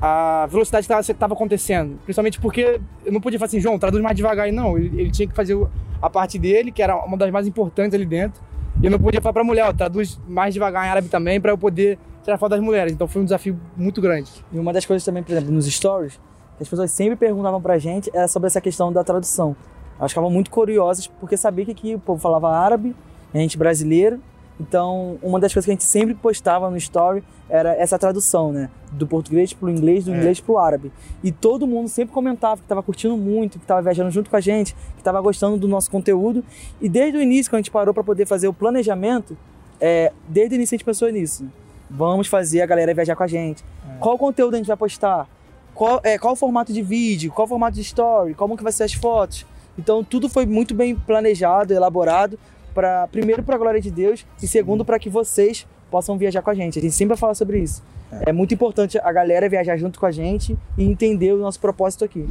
à, 0.00 0.42
à 0.42 0.46
velocidade 0.46 0.86
que 0.86 1.12
estava 1.12 1.34
acontecendo. 1.34 1.98
Principalmente 2.04 2.40
porque 2.40 2.80
eu 3.04 3.12
não 3.12 3.20
podia 3.20 3.38
falar 3.38 3.46
assim, 3.46 3.60
João, 3.60 3.78
traduz 3.78 4.02
mais 4.02 4.16
devagar. 4.16 4.48
E 4.48 4.52
não, 4.52 4.76
ele, 4.76 5.00
ele, 5.00 5.10
tinha 5.10 5.26
que 5.26 5.34
fazer 5.34 5.56
a 6.00 6.10
parte 6.10 6.38
dele, 6.38 6.72
que 6.72 6.82
era 6.82 6.96
uma 7.04 7.16
das 7.16 7.30
mais 7.30 7.46
importantes 7.46 7.94
ali 7.94 8.06
dentro. 8.06 8.42
E 8.80 8.86
eu 8.86 8.90
não 8.90 8.98
podia 8.98 9.20
falar 9.20 9.32
para 9.32 9.42
a 9.42 9.44
mulher, 9.44 9.64
ó, 9.64 9.72
traduz 9.72 10.20
mais 10.26 10.54
devagar 10.54 10.86
em 10.86 10.90
árabe 10.90 11.08
também, 11.08 11.40
para 11.40 11.52
eu 11.52 11.58
poder 11.58 11.98
tirar 12.24 12.38
foto 12.38 12.50
das 12.50 12.60
mulheres. 12.60 12.92
Então 12.92 13.06
foi 13.06 13.22
um 13.22 13.24
desafio 13.24 13.58
muito 13.76 14.00
grande. 14.00 14.30
E 14.52 14.58
uma 14.58 14.72
das 14.72 14.84
coisas 14.84 15.04
também, 15.04 15.22
por 15.22 15.32
exemplo, 15.32 15.52
nos 15.52 15.66
stories, 15.66 16.18
que 16.56 16.62
as 16.62 16.68
pessoas 16.68 16.90
sempre 16.90 17.16
perguntavam 17.16 17.60
pra 17.60 17.78
gente 17.78 18.10
era 18.14 18.28
sobre 18.28 18.46
essa 18.46 18.60
questão 18.60 18.92
da 18.92 19.04
tradução. 19.04 19.54
Elas 19.98 20.10
ficavam 20.10 20.30
muito 20.30 20.50
curiosas 20.50 21.06
porque 21.06 21.36
sabia 21.36 21.64
que 21.64 21.70
aqui 21.72 21.94
o 21.94 21.98
povo 21.98 22.20
falava 22.20 22.48
árabe, 22.48 22.94
a 23.32 23.38
gente 23.38 23.56
brasileiro, 23.56 24.20
então, 24.60 25.18
uma 25.22 25.40
das 25.40 25.52
coisas 25.52 25.64
que 25.64 25.70
a 25.70 25.74
gente 25.74 25.84
sempre 25.84 26.14
postava 26.14 26.70
no 26.70 26.76
story 26.76 27.22
era 27.48 27.74
essa 27.74 27.98
tradução, 27.98 28.52
né? 28.52 28.70
Do 28.92 29.06
português 29.06 29.52
para 29.52 29.66
o 29.66 29.70
inglês, 29.70 30.04
do 30.04 30.12
é. 30.12 30.16
inglês 30.16 30.40
para 30.40 30.52
o 30.52 30.58
árabe. 30.58 30.92
E 31.22 31.32
todo 31.32 31.66
mundo 31.66 31.88
sempre 31.88 32.14
comentava 32.14 32.58
que 32.58 32.62
estava 32.62 32.82
curtindo 32.82 33.16
muito, 33.16 33.58
que 33.58 33.64
estava 33.64 33.82
viajando 33.82 34.10
junto 34.10 34.30
com 34.30 34.36
a 34.36 34.40
gente, 34.40 34.74
que 34.74 35.00
estava 35.00 35.20
gostando 35.20 35.56
do 35.56 35.66
nosso 35.66 35.90
conteúdo. 35.90 36.44
E 36.80 36.88
desde 36.88 37.18
o 37.18 37.22
início, 37.22 37.50
quando 37.50 37.56
a 37.56 37.62
gente 37.62 37.70
parou 37.70 37.92
para 37.92 38.04
poder 38.04 38.26
fazer 38.26 38.48
o 38.48 38.52
planejamento, 38.52 39.36
é, 39.80 40.12
desde 40.28 40.54
o 40.54 40.56
início 40.56 40.74
a 40.74 40.76
gente 40.76 40.84
pensou 40.84 41.10
nisso. 41.10 41.44
Vamos 41.90 42.26
fazer 42.26 42.62
a 42.62 42.66
galera 42.66 42.94
viajar 42.94 43.16
com 43.16 43.22
a 43.22 43.26
gente. 43.26 43.62
É. 43.62 43.98
Qual 43.98 44.16
conteúdo 44.16 44.54
a 44.54 44.56
gente 44.58 44.68
vai 44.68 44.76
postar? 44.76 45.28
Qual, 45.74 46.00
é, 46.04 46.18
qual 46.18 46.34
o 46.34 46.36
formato 46.36 46.72
de 46.72 46.82
vídeo? 46.82 47.32
Qual 47.32 47.46
o 47.46 47.48
formato 47.48 47.74
de 47.74 47.82
story? 47.82 48.34
Como 48.34 48.56
que 48.56 48.62
vai 48.62 48.72
ser 48.72 48.84
as 48.84 48.92
fotos? 48.92 49.46
Então 49.76 50.04
tudo 50.04 50.28
foi 50.28 50.44
muito 50.46 50.74
bem 50.74 50.94
planejado, 50.94 51.72
elaborado 51.72 52.38
para 52.74 53.06
primeiro 53.08 53.42
para 53.42 53.54
a 53.54 53.58
glória 53.58 53.80
de 53.80 53.90
Deus 53.90 54.26
e 54.42 54.46
segundo 54.46 54.84
para 54.84 54.98
que 54.98 55.08
vocês 55.08 55.66
possam 55.90 56.16
viajar 56.16 56.42
com 56.42 56.50
a 56.50 56.54
gente. 56.54 56.78
A 56.78 56.82
gente 56.82 56.94
sempre 56.94 57.16
fala 57.16 57.34
sobre 57.34 57.58
isso. 57.58 57.82
É. 58.26 58.30
muito 58.30 58.52
importante 58.52 58.98
a 58.98 59.10
galera 59.10 59.48
viajar 59.48 59.76
junto 59.78 59.98
com 59.98 60.04
a 60.04 60.10
gente 60.10 60.56
e 60.76 60.84
entender 60.84 61.32
o 61.32 61.38
nosso 61.38 61.58
propósito 61.58 62.04
aqui. 62.04 62.26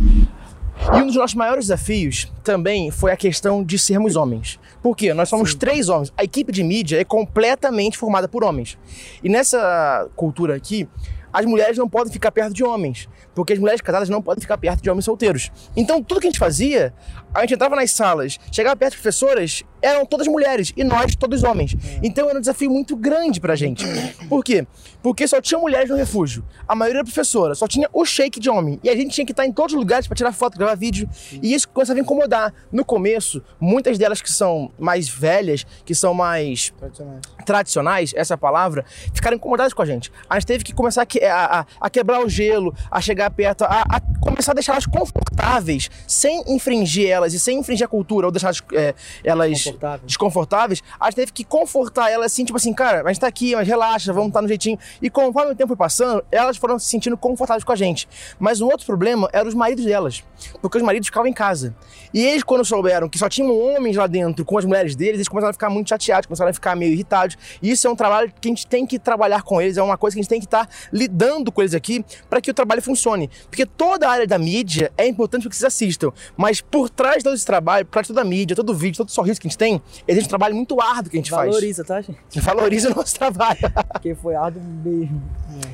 E 0.93 0.98
um 0.98 1.07
dos 1.07 1.15
nossos 1.15 1.36
maiores 1.36 1.65
desafios 1.65 2.31
também 2.43 2.91
foi 2.91 3.12
a 3.12 3.17
questão 3.17 3.63
de 3.63 3.77
sermos 3.77 4.15
homens. 4.15 4.60
Por 4.81 4.95
quê? 4.95 5.13
Nós 5.13 5.29
somos 5.29 5.51
Sim. 5.51 5.57
três 5.57 5.89
homens. 5.89 6.12
A 6.17 6.24
equipe 6.24 6.51
de 6.51 6.63
mídia 6.63 7.00
é 7.00 7.03
completamente 7.03 7.98
formada 7.98 8.27
por 8.27 8.43
homens. 8.43 8.77
E 9.24 9.29
nessa 9.29 10.07
cultura 10.15 10.55
aqui, 10.55 10.88
as 11.32 11.46
mulheres 11.46 11.78
não 11.78 11.90
podem 11.90 12.12
ficar 12.12 12.32
perto 12.32 12.54
de 12.54 12.64
homens, 12.64 13.08
porque 13.34 13.54
as 13.54 13.60
mulheres 13.60 13.82
casadas 13.82 14.10
não 14.10 14.22
podem 14.22 14.42
ficar 14.42 14.58
perto 14.58 14.82
de 14.82 14.90
homens 14.90 15.06
solteiros. 15.06 15.52
Então, 15.76 16.04
tudo 16.04 16.22
que 16.22 16.28
a 16.28 16.30
gente 16.30 16.40
fazia, 16.40 16.94
a 17.34 17.42
gente 17.42 17.54
entrava 17.54 17.76
nas 17.76 17.92
salas, 17.92 18.38
chegava 18.52 18.76
perto 18.76 18.92
de 18.92 18.98
professoras, 18.98 19.64
eram 19.82 20.06
todas 20.06 20.28
mulheres 20.28 20.72
e 20.76 20.84
nós 20.84 21.16
todos 21.16 21.44
homens. 21.44 21.76
Então 22.04 22.30
era 22.30 22.38
um 22.38 22.42
desafio 22.42 22.70
muito 22.70 22.96
grande 22.96 23.40
pra 23.40 23.56
gente. 23.56 23.86
Por 24.30 24.44
quê? 24.44 24.66
Porque 25.02 25.28
só 25.28 25.42
tinha 25.42 25.60
mulheres 25.60 25.90
no 25.90 25.96
refúgio. 25.96 26.46
A 26.68 26.76
maioria 26.76 27.00
era 27.00 27.04
professora, 27.04 27.56
só 27.56 27.68
tinha 27.68 27.90
o 27.92 28.06
shake 28.06 28.40
de 28.40 28.50
homem. 28.50 28.80
E 28.84 28.90
a 28.90 28.96
gente 28.96 29.12
tinha 29.12 29.26
que 29.26 29.32
estar 29.32 29.46
em 29.46 29.52
todos 29.52 29.74
os 29.74 29.80
lugares 29.80 30.08
para 30.08 30.16
tirar 30.16 30.32
foto, 30.32 30.58
gravar 30.58 30.76
vídeo. 30.76 31.10
E 31.42 31.54
isso 31.54 31.68
começava 31.70 32.00
a 32.00 32.02
incomodar. 32.02 32.54
No 32.72 32.86
começo, 32.86 33.42
muitas 33.60 33.98
delas 33.98 34.22
que 34.22 34.32
são 34.32 34.72
mais 34.78 35.10
velhas, 35.10 35.66
que 35.84 35.96
são 35.96 36.14
mais 36.14 36.72
tradicionais, 36.80 37.22
tradicionais 37.46 38.14
essa 38.16 38.36
é 38.36 38.38
palavra, 38.38 38.86
ficaram 39.14 39.38
incomodadas 39.38 39.74
com 39.74 39.82
a 39.82 39.86
gente. 39.86 40.12
A 40.30 40.36
gente 40.36 40.48
teve 40.48 40.64
que 40.64 40.74
começar 40.74 41.02
a, 41.02 41.08
a, 41.30 41.66
a 41.80 41.90
quebrar 41.90 42.24
o 42.24 42.30
gelo, 42.30 42.74
a 42.90 43.01
chegar 43.01 43.30
perto, 43.32 43.63
a, 43.63 43.82
a 43.90 44.01
começar 44.20 44.51
a 44.51 44.56
deixar 44.56 44.74
elas 44.74 44.86
confortáveis, 44.86 45.90
sem 46.08 46.44
infringir 46.48 47.10
elas 47.10 47.34
e 47.34 47.40
sem 47.40 47.60
infringir 47.60 47.86
a 47.86 47.88
cultura, 47.88 48.28
ou 48.28 48.32
deixar 48.32 48.48
elas, 48.48 48.63
é, 48.74 48.94
elas 49.24 49.63
desconfortáveis, 50.06 50.82
a 51.00 51.06
gente 51.06 51.16
teve 51.16 51.32
que 51.32 51.44
confortar 51.44 52.10
elas 52.10 52.32
assim, 52.32 52.46
tipo 52.46 52.58
assim, 52.58 52.74
cara, 52.74 53.01
a 53.01 53.08
gente 53.08 53.20
tá 53.20 53.28
aqui, 53.28 53.56
mas 53.56 53.68
relaxa, 53.68 54.13
vamos 54.13 54.30
estar 54.30 54.40
tá 54.40 54.44
no 54.44 54.48
jeitinho. 54.48 54.78
E 55.01 55.10
conforme 55.10 55.51
o 55.51 55.56
tempo 55.56 55.70
foi 55.70 55.78
passando, 55.78 56.24
elas 56.32 56.58
foram 56.58 56.78
se 56.80 56.86
sentindo 56.86 57.18
confortáveis 57.18 57.63
com 57.63 57.72
a 57.72 57.75
gente. 57.75 58.08
Mas 58.40 58.62
um 58.62 58.66
outro 58.66 58.86
problema 58.86 59.30
era 59.34 59.48
os 59.48 59.54
maridos 59.54 59.86
delas, 59.86 60.24
porque 60.62 60.78
os 60.78 60.84
maridos 60.84 61.08
ficavam 61.08 61.28
em 61.28 61.34
casa. 61.34 61.75
E 62.13 62.24
eles, 62.24 62.44
quando 62.44 62.63
souberam 62.66 63.08
que 63.08 63.18
só 63.18 63.30
tinham 63.30 63.58
homens 63.58 63.96
lá 63.96 64.08
dentro 64.08 64.44
com 64.44 64.58
as 64.58 64.66
mulheres 64.66 64.96
deles, 64.96 65.16
eles 65.16 65.28
começaram 65.28 65.51
a 65.51 65.54
ficar 65.54 65.70
muito 65.70 65.90
chateados, 65.90 66.25
começaram 66.25 66.50
a 66.50 66.54
ficar 66.54 66.75
meio 66.75 66.94
irritados. 66.94 67.38
E 67.62 67.72
isso 67.72 67.88
é 67.88 67.90
um 67.90 67.96
trabalho 67.96 68.32
que 68.40 68.48
a 68.48 68.51
gente 68.51 68.68
tem 68.68 68.86
que 68.86 69.00
trabalhar 69.00 69.44
com 69.44 69.62
eles, 69.62 69.78
é 69.78 69.84
uma 69.84 69.98
coisa 69.98 70.16
que 70.16 70.20
a 70.20 70.24
gente 70.24 70.30
tem 70.30 70.40
que 70.40 70.46
estar 70.46 70.66
tá 70.66 70.72
lidando 70.92 71.11
com 71.51 71.62
eles 71.62 71.74
aqui 71.74 72.03
para 72.30 72.41
que 72.41 72.50
o 72.51 72.53
trabalho 72.53 72.82
funcione. 72.82 73.30
Porque 73.50 73.65
toda 73.65 74.08
a 74.08 74.12
área 74.12 74.27
da 74.27 74.38
mídia 74.38 74.91
é 74.98 75.08
importante 75.08 75.44
para 75.44 75.50
que 75.50 75.56
vocês 75.56 75.68
assistam, 75.68 76.12
mas 76.36 76.62
por 76.62 76.89
trás 76.89 77.18
de 77.18 77.24
todo 77.24 77.36
esse 77.36 77.46
trabalho, 77.46 77.86
por 77.86 77.91
trás 77.91 78.08
de 78.08 78.13
toda 78.13 78.22
a 78.22 78.25
mídia, 78.25 78.56
todo 78.56 78.72
o 78.72 78.75
vídeo, 78.75 78.98
todo 78.98 79.10
o 79.10 79.12
sorriso 79.12 79.39
que 79.39 79.48
a 79.48 79.50
gente 79.50 79.58
tem, 79.58 79.82
existe 80.08 80.27
um 80.27 80.30
trabalho 80.30 80.56
muito 80.56 80.80
árduo 80.80 81.12
que 81.12 81.18
a 81.18 81.20
gente 81.20 81.32
Valoriza, 81.32 81.84
faz. 81.84 81.98
Valoriza, 81.98 82.18
tá, 82.18 82.30
gente? 82.30 82.39
Valoriza 82.41 82.91
o 82.91 82.96
nosso 82.96 83.15
trabalho. 83.15 83.60
Porque 83.91 84.15
foi 84.15 84.36
árduo 84.36 84.62
mesmo. 84.63 85.22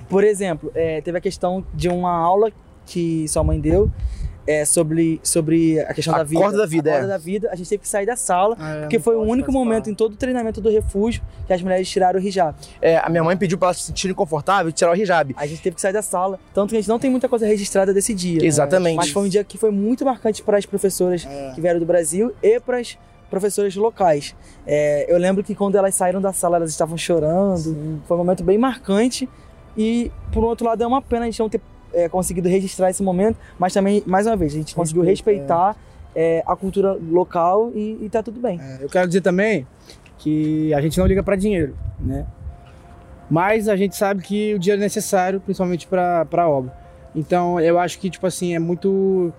Por 0.09 0.23
exemplo, 0.23 0.71
é, 0.73 1.01
teve 1.01 1.17
a 1.17 1.21
questão 1.21 1.65
de 1.73 1.89
uma 1.89 2.11
aula 2.11 2.51
que 2.85 3.27
sua 3.27 3.43
mãe 3.43 3.59
deu 3.59 3.91
é, 4.47 4.63
sobre, 4.63 5.19
sobre 5.21 5.79
a 5.81 5.93
questão 5.93 6.15
a 6.15 6.19
da 6.19 6.23
vida. 6.23 6.41
Corda 6.41 6.57
da 6.57 6.65
vida, 6.65 6.89
a 6.89 6.93
corda 6.93 7.05
é. 7.05 7.09
da 7.09 7.17
vida, 7.17 7.49
a 7.51 7.55
gente 7.55 7.69
teve 7.69 7.81
que 7.81 7.89
sair 7.89 8.05
da 8.05 8.15
sala, 8.15 8.55
ah, 8.57 8.75
é, 8.75 8.81
porque 8.81 8.97
foi 8.97 9.15
o 9.15 9.21
único 9.21 9.51
momento 9.51 9.89
em 9.89 9.93
todo 9.93 10.13
o 10.13 10.15
treinamento 10.15 10.61
do 10.61 10.69
refúgio 10.69 11.21
que 11.45 11.53
as 11.53 11.61
mulheres 11.61 11.89
tiraram 11.89 12.19
o 12.19 12.23
hijab. 12.23 12.55
É, 12.81 12.97
a 12.97 13.09
minha 13.09 13.23
mãe 13.23 13.35
pediu 13.35 13.57
para 13.57 13.67
elas 13.67 13.77
se 13.77 13.83
sentirem 13.87 14.15
confortáveis 14.15 14.73
tirar 14.73 14.91
o 14.91 14.95
hijab. 14.95 15.35
A 15.37 15.45
gente 15.45 15.61
teve 15.61 15.75
que 15.75 15.81
sair 15.81 15.93
da 15.93 16.01
sala, 16.01 16.39
tanto 16.53 16.69
que 16.69 16.77
a 16.77 16.79
gente 16.79 16.89
não 16.89 16.97
tem 16.97 17.11
muita 17.11 17.27
coisa 17.27 17.45
registrada 17.45 17.93
desse 17.93 18.13
dia. 18.13 18.43
Exatamente. 18.43 18.95
Mas 18.95 19.09
foi 19.09 19.23
um 19.23 19.29
dia 19.29 19.43
que 19.43 19.57
foi 19.57 19.71
muito 19.71 20.05
marcante 20.05 20.41
para 20.41 20.57
as 20.57 20.65
professoras 20.65 21.25
é. 21.29 21.51
que 21.53 21.59
vieram 21.59 21.79
do 21.79 21.85
Brasil 21.85 22.33
e 22.41 22.59
para 22.59 22.79
as 22.79 22.97
professores 23.29 23.75
locais. 23.75 24.33
É, 24.65 25.05
eu 25.13 25.17
lembro 25.17 25.43
que 25.43 25.53
quando 25.53 25.75
elas 25.75 25.93
saíram 25.95 26.21
da 26.21 26.31
sala, 26.31 26.57
elas 26.57 26.69
estavam 26.69 26.97
chorando. 26.97 27.57
Sim. 27.57 28.01
Foi 28.07 28.15
um 28.15 28.19
momento 28.19 28.43
bem 28.43 28.57
marcante. 28.57 29.27
E, 29.77 30.11
por 30.31 30.43
outro 30.43 30.65
lado, 30.65 30.83
é 30.83 30.87
uma 30.87 31.01
pena 31.01 31.23
a 31.23 31.25
gente 31.25 31.39
não 31.39 31.49
ter 31.49 31.61
é, 31.97 32.07
conseguido 32.07 32.47
registrar 32.47 32.91
esse 32.91 33.01
momento, 33.01 33.37
mas 33.57 33.73
também, 33.73 34.03
mais 34.05 34.27
uma 34.27 34.37
vez, 34.37 34.53
a 34.53 34.57
gente 34.57 34.75
conseguiu 34.75 35.01
respeitar 35.01 35.75
é. 36.15 36.43
a 36.45 36.55
cultura 36.55 36.93
local 37.09 37.71
e, 37.73 37.97
e 38.01 38.09
tá 38.09 38.21
tudo 38.21 38.39
bem. 38.39 38.59
É, 38.61 38.83
eu 38.83 38.89
quero 38.89 39.07
dizer 39.07 39.21
também 39.21 39.65
que 40.19 40.71
a 40.73 40.81
gente 40.81 40.97
não 40.99 41.07
liga 41.07 41.23
para 41.23 41.35
dinheiro, 41.35 41.75
né? 41.99 42.25
Mas 43.29 43.67
a 43.67 43.75
gente 43.75 43.95
sabe 43.95 44.21
que 44.21 44.53
o 44.53 44.59
dinheiro 44.59 44.81
é 44.81 44.85
necessário, 44.85 45.41
principalmente 45.41 45.85
para 45.87 46.25
a 46.31 46.47
obra. 46.47 46.71
Então, 47.15 47.59
eu 47.59 47.79
acho 47.79 47.99
que, 47.99 48.09
tipo 48.09 48.25
assim, 48.25 48.55
é 48.55 48.59
muito 48.59 49.33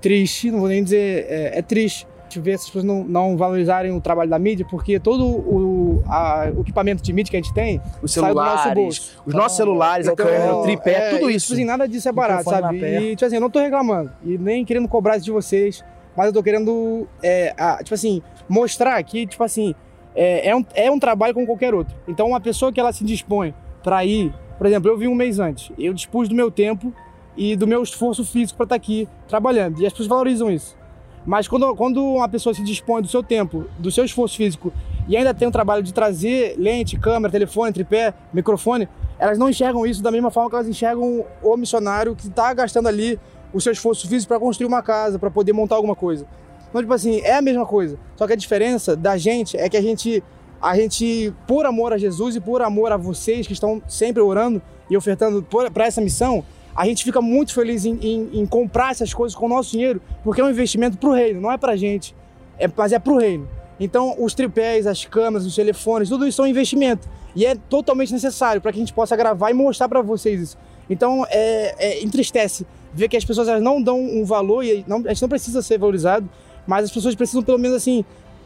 triste, 0.00 0.50
não 0.50 0.60
vou 0.60 0.68
nem 0.68 0.82
dizer, 0.82 1.26
é, 1.28 1.58
é 1.58 1.62
triste 1.62 2.06
ver 2.38 2.52
essas 2.52 2.66
pessoas 2.66 2.84
não, 2.84 3.02
não, 3.02 3.36
valorizarem 3.36 3.90
o 3.90 4.00
trabalho 4.00 4.30
da 4.30 4.38
mídia, 4.38 4.64
porque 4.70 5.00
todo 5.00 5.24
o, 5.24 5.79
a, 6.06 6.50
o, 6.54 6.60
equipamento 6.60 7.02
de 7.02 7.12
mídia 7.12 7.30
que 7.30 7.36
a 7.36 7.40
gente 7.40 7.52
tem 7.54 7.80
os 8.02 8.12
celulares, 8.12 8.62
sai 8.62 8.74
do 8.74 8.80
nosso 8.80 8.82
bolso. 8.82 9.22
Os 9.26 9.34
nossos 9.34 9.56
celulares, 9.56 10.08
a 10.08 10.16
câmera, 10.16 10.56
o 10.56 10.62
tripé, 10.62 10.92
é, 10.92 11.10
tudo 11.10 11.30
isso. 11.30 11.46
Tipo 11.46 11.54
assim, 11.54 11.64
nada 11.64 11.88
disso 11.88 12.08
é 12.08 12.12
barato, 12.12 12.50
sabe? 12.50 12.78
E, 12.78 13.16
tipo 13.16 13.24
assim, 13.24 13.36
eu 13.36 13.40
não 13.40 13.50
tô 13.50 13.60
reclamando. 13.60 14.10
E 14.24 14.36
nem 14.38 14.64
querendo 14.64 14.88
cobrar 14.88 15.16
isso 15.16 15.24
de 15.24 15.32
vocês, 15.32 15.84
mas 16.16 16.26
eu 16.26 16.32
tô 16.32 16.42
querendo, 16.42 17.06
é, 17.22 17.54
a, 17.56 17.78
tipo 17.78 17.94
assim, 17.94 18.22
mostrar 18.48 19.02
que, 19.02 19.26
tipo 19.26 19.42
assim, 19.42 19.74
é, 20.14 20.48
é, 20.48 20.56
um, 20.56 20.64
é 20.74 20.90
um 20.90 20.98
trabalho 20.98 21.34
como 21.34 21.46
qualquer 21.46 21.74
outro. 21.74 21.94
Então, 22.06 22.28
uma 22.28 22.40
pessoa 22.40 22.72
que 22.72 22.80
ela 22.80 22.92
se 22.92 23.04
dispõe 23.04 23.54
para 23.82 24.04
ir, 24.04 24.32
por 24.58 24.66
exemplo, 24.66 24.90
eu 24.90 24.98
vim 24.98 25.06
um 25.06 25.14
mês 25.14 25.38
antes, 25.38 25.72
eu 25.78 25.94
dispus 25.94 26.28
do 26.28 26.34
meu 26.34 26.50
tempo 26.50 26.92
e 27.36 27.56
do 27.56 27.66
meu 27.66 27.82
esforço 27.82 28.24
físico 28.24 28.56
para 28.56 28.64
estar 28.64 28.74
tá 28.74 28.76
aqui 28.76 29.08
trabalhando. 29.28 29.80
E 29.80 29.86
as 29.86 29.92
pessoas 29.92 30.08
valorizam 30.08 30.50
isso. 30.50 30.76
Mas 31.24 31.46
quando, 31.46 31.74
quando 31.76 32.04
uma 32.04 32.28
pessoa 32.28 32.54
se 32.54 32.62
dispõe 32.62 33.02
do 33.02 33.08
seu 33.08 33.22
tempo, 33.22 33.66
do 33.78 33.90
seu 33.90 34.04
esforço 34.04 34.36
físico 34.36 34.72
e 35.10 35.16
ainda 35.16 35.34
tem 35.34 35.48
o 35.48 35.50
trabalho 35.50 35.82
de 35.82 35.92
trazer 35.92 36.54
lente, 36.56 36.96
câmera, 36.96 37.32
telefone, 37.32 37.72
tripé, 37.72 38.14
microfone, 38.32 38.88
elas 39.18 39.36
não 39.36 39.50
enxergam 39.50 39.84
isso 39.84 40.00
da 40.00 40.10
mesma 40.12 40.30
forma 40.30 40.48
que 40.48 40.54
elas 40.54 40.68
enxergam 40.68 41.26
o 41.42 41.56
missionário 41.56 42.14
que 42.14 42.28
está 42.28 42.54
gastando 42.54 42.86
ali 42.86 43.18
o 43.52 43.60
seu 43.60 43.72
esforço 43.72 44.08
físico 44.08 44.28
para 44.28 44.38
construir 44.38 44.68
uma 44.68 44.84
casa, 44.84 45.18
para 45.18 45.28
poder 45.28 45.52
montar 45.52 45.74
alguma 45.74 45.96
coisa. 45.96 46.24
Então, 46.68 46.80
tipo 46.80 46.94
assim, 46.94 47.20
é 47.22 47.34
a 47.34 47.42
mesma 47.42 47.66
coisa. 47.66 47.98
Só 48.14 48.24
que 48.24 48.34
a 48.34 48.36
diferença 48.36 48.94
da 48.94 49.18
gente 49.18 49.56
é 49.56 49.68
que 49.68 49.76
a 49.76 49.82
gente, 49.82 50.22
a 50.62 50.76
gente, 50.76 51.34
por 51.44 51.66
amor 51.66 51.92
a 51.92 51.98
Jesus 51.98 52.36
e 52.36 52.40
por 52.40 52.62
amor 52.62 52.92
a 52.92 52.96
vocês 52.96 53.48
que 53.48 53.52
estão 53.52 53.82
sempre 53.88 54.22
orando 54.22 54.62
e 54.88 54.96
ofertando 54.96 55.44
para 55.74 55.86
essa 55.86 56.00
missão, 56.00 56.44
a 56.72 56.86
gente 56.86 57.02
fica 57.02 57.20
muito 57.20 57.52
feliz 57.52 57.84
em, 57.84 57.98
em, 58.00 58.40
em, 58.40 58.46
comprar 58.46 58.92
essas 58.92 59.12
coisas 59.12 59.36
com 59.36 59.46
o 59.46 59.48
nosso 59.48 59.72
dinheiro, 59.72 60.00
porque 60.22 60.40
é 60.40 60.44
um 60.44 60.50
investimento 60.50 60.96
para 60.96 61.08
o 61.08 61.12
reino, 61.12 61.40
não 61.40 61.50
é 61.50 61.58
para 61.58 61.72
a 61.72 61.76
gente, 61.76 62.14
é, 62.60 62.70
mas 62.76 62.92
é 62.92 62.98
para 63.00 63.12
o 63.12 63.18
reino. 63.18 63.48
Então, 63.80 64.14
os 64.18 64.34
tripés, 64.34 64.86
as 64.86 65.06
câmeras, 65.06 65.46
os 65.46 65.54
telefones, 65.56 66.10
tudo 66.10 66.28
isso 66.28 66.42
é 66.42 66.44
um 66.44 66.48
investimento. 66.48 67.08
E 67.34 67.46
é 67.46 67.54
totalmente 67.54 68.12
necessário 68.12 68.60
para 68.60 68.70
que 68.70 68.78
a 68.78 68.80
gente 68.82 68.92
possa 68.92 69.16
gravar 69.16 69.50
e 69.50 69.54
mostrar 69.54 69.88
para 69.88 70.02
vocês 70.02 70.40
isso. 70.40 70.58
Então, 70.88 71.24
é, 71.30 71.74
é, 71.78 72.04
entristece 72.04 72.66
ver 72.92 73.08
que 73.08 73.16
as 73.16 73.24
pessoas 73.24 73.48
elas 73.48 73.62
não 73.62 73.80
dão 73.80 73.98
um 73.98 74.24
valor 74.24 74.62
e 74.62 74.84
não, 74.86 74.98
a 75.06 75.08
gente 75.08 75.22
não 75.22 75.28
precisa 75.28 75.62
ser 75.62 75.78
valorizado, 75.78 76.28
mas 76.66 76.84
as 76.84 76.92
pessoas 76.92 77.14
precisam, 77.14 77.42
pelo 77.42 77.58
menos 77.58 77.76
assim, 77.76 78.04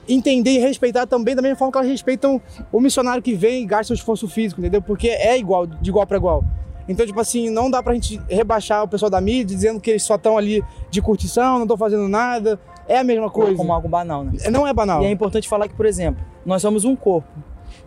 entender 0.08 0.50
e 0.50 0.58
respeitar 0.58 1.06
também 1.06 1.34
da 1.34 1.42
mesma 1.42 1.56
forma 1.56 1.72
que 1.72 1.78
elas 1.78 1.90
respeitam 1.90 2.40
o 2.70 2.80
missionário 2.80 3.22
que 3.22 3.34
vem 3.34 3.62
e 3.62 3.66
gasta 3.66 3.92
o 3.92 3.96
esforço 3.96 4.28
físico, 4.28 4.60
entendeu? 4.60 4.82
Porque 4.82 5.08
é 5.08 5.36
igual, 5.38 5.66
de 5.66 5.90
igual 5.90 6.06
para 6.06 6.18
igual. 6.18 6.44
Então, 6.88 7.06
tipo 7.06 7.18
assim, 7.20 7.50
não 7.50 7.70
dá 7.70 7.82
pra 7.82 7.94
gente 7.94 8.20
rebaixar 8.28 8.82
o 8.82 8.88
pessoal 8.88 9.10
da 9.10 9.20
mídia 9.20 9.44
dizendo 9.44 9.80
que 9.80 9.90
eles 9.90 10.02
só 10.02 10.16
estão 10.16 10.36
ali 10.36 10.62
de 10.90 11.00
curtição, 11.00 11.54
não 11.54 11.62
estão 11.62 11.76
fazendo 11.76 12.08
nada. 12.08 12.58
É 12.86 12.98
a 12.98 13.04
mesma 13.04 13.30
coisa. 13.30 13.56
Como 13.56 13.72
algo 13.72 13.88
banal, 13.88 14.24
né? 14.24 14.32
Não 14.50 14.66
é 14.66 14.72
banal. 14.72 15.02
E 15.02 15.06
é 15.06 15.10
importante 15.10 15.48
falar 15.48 15.68
que, 15.68 15.74
por 15.74 15.86
exemplo, 15.86 16.22
nós 16.44 16.60
somos 16.60 16.84
um 16.84 16.94
corpo. 16.94 17.28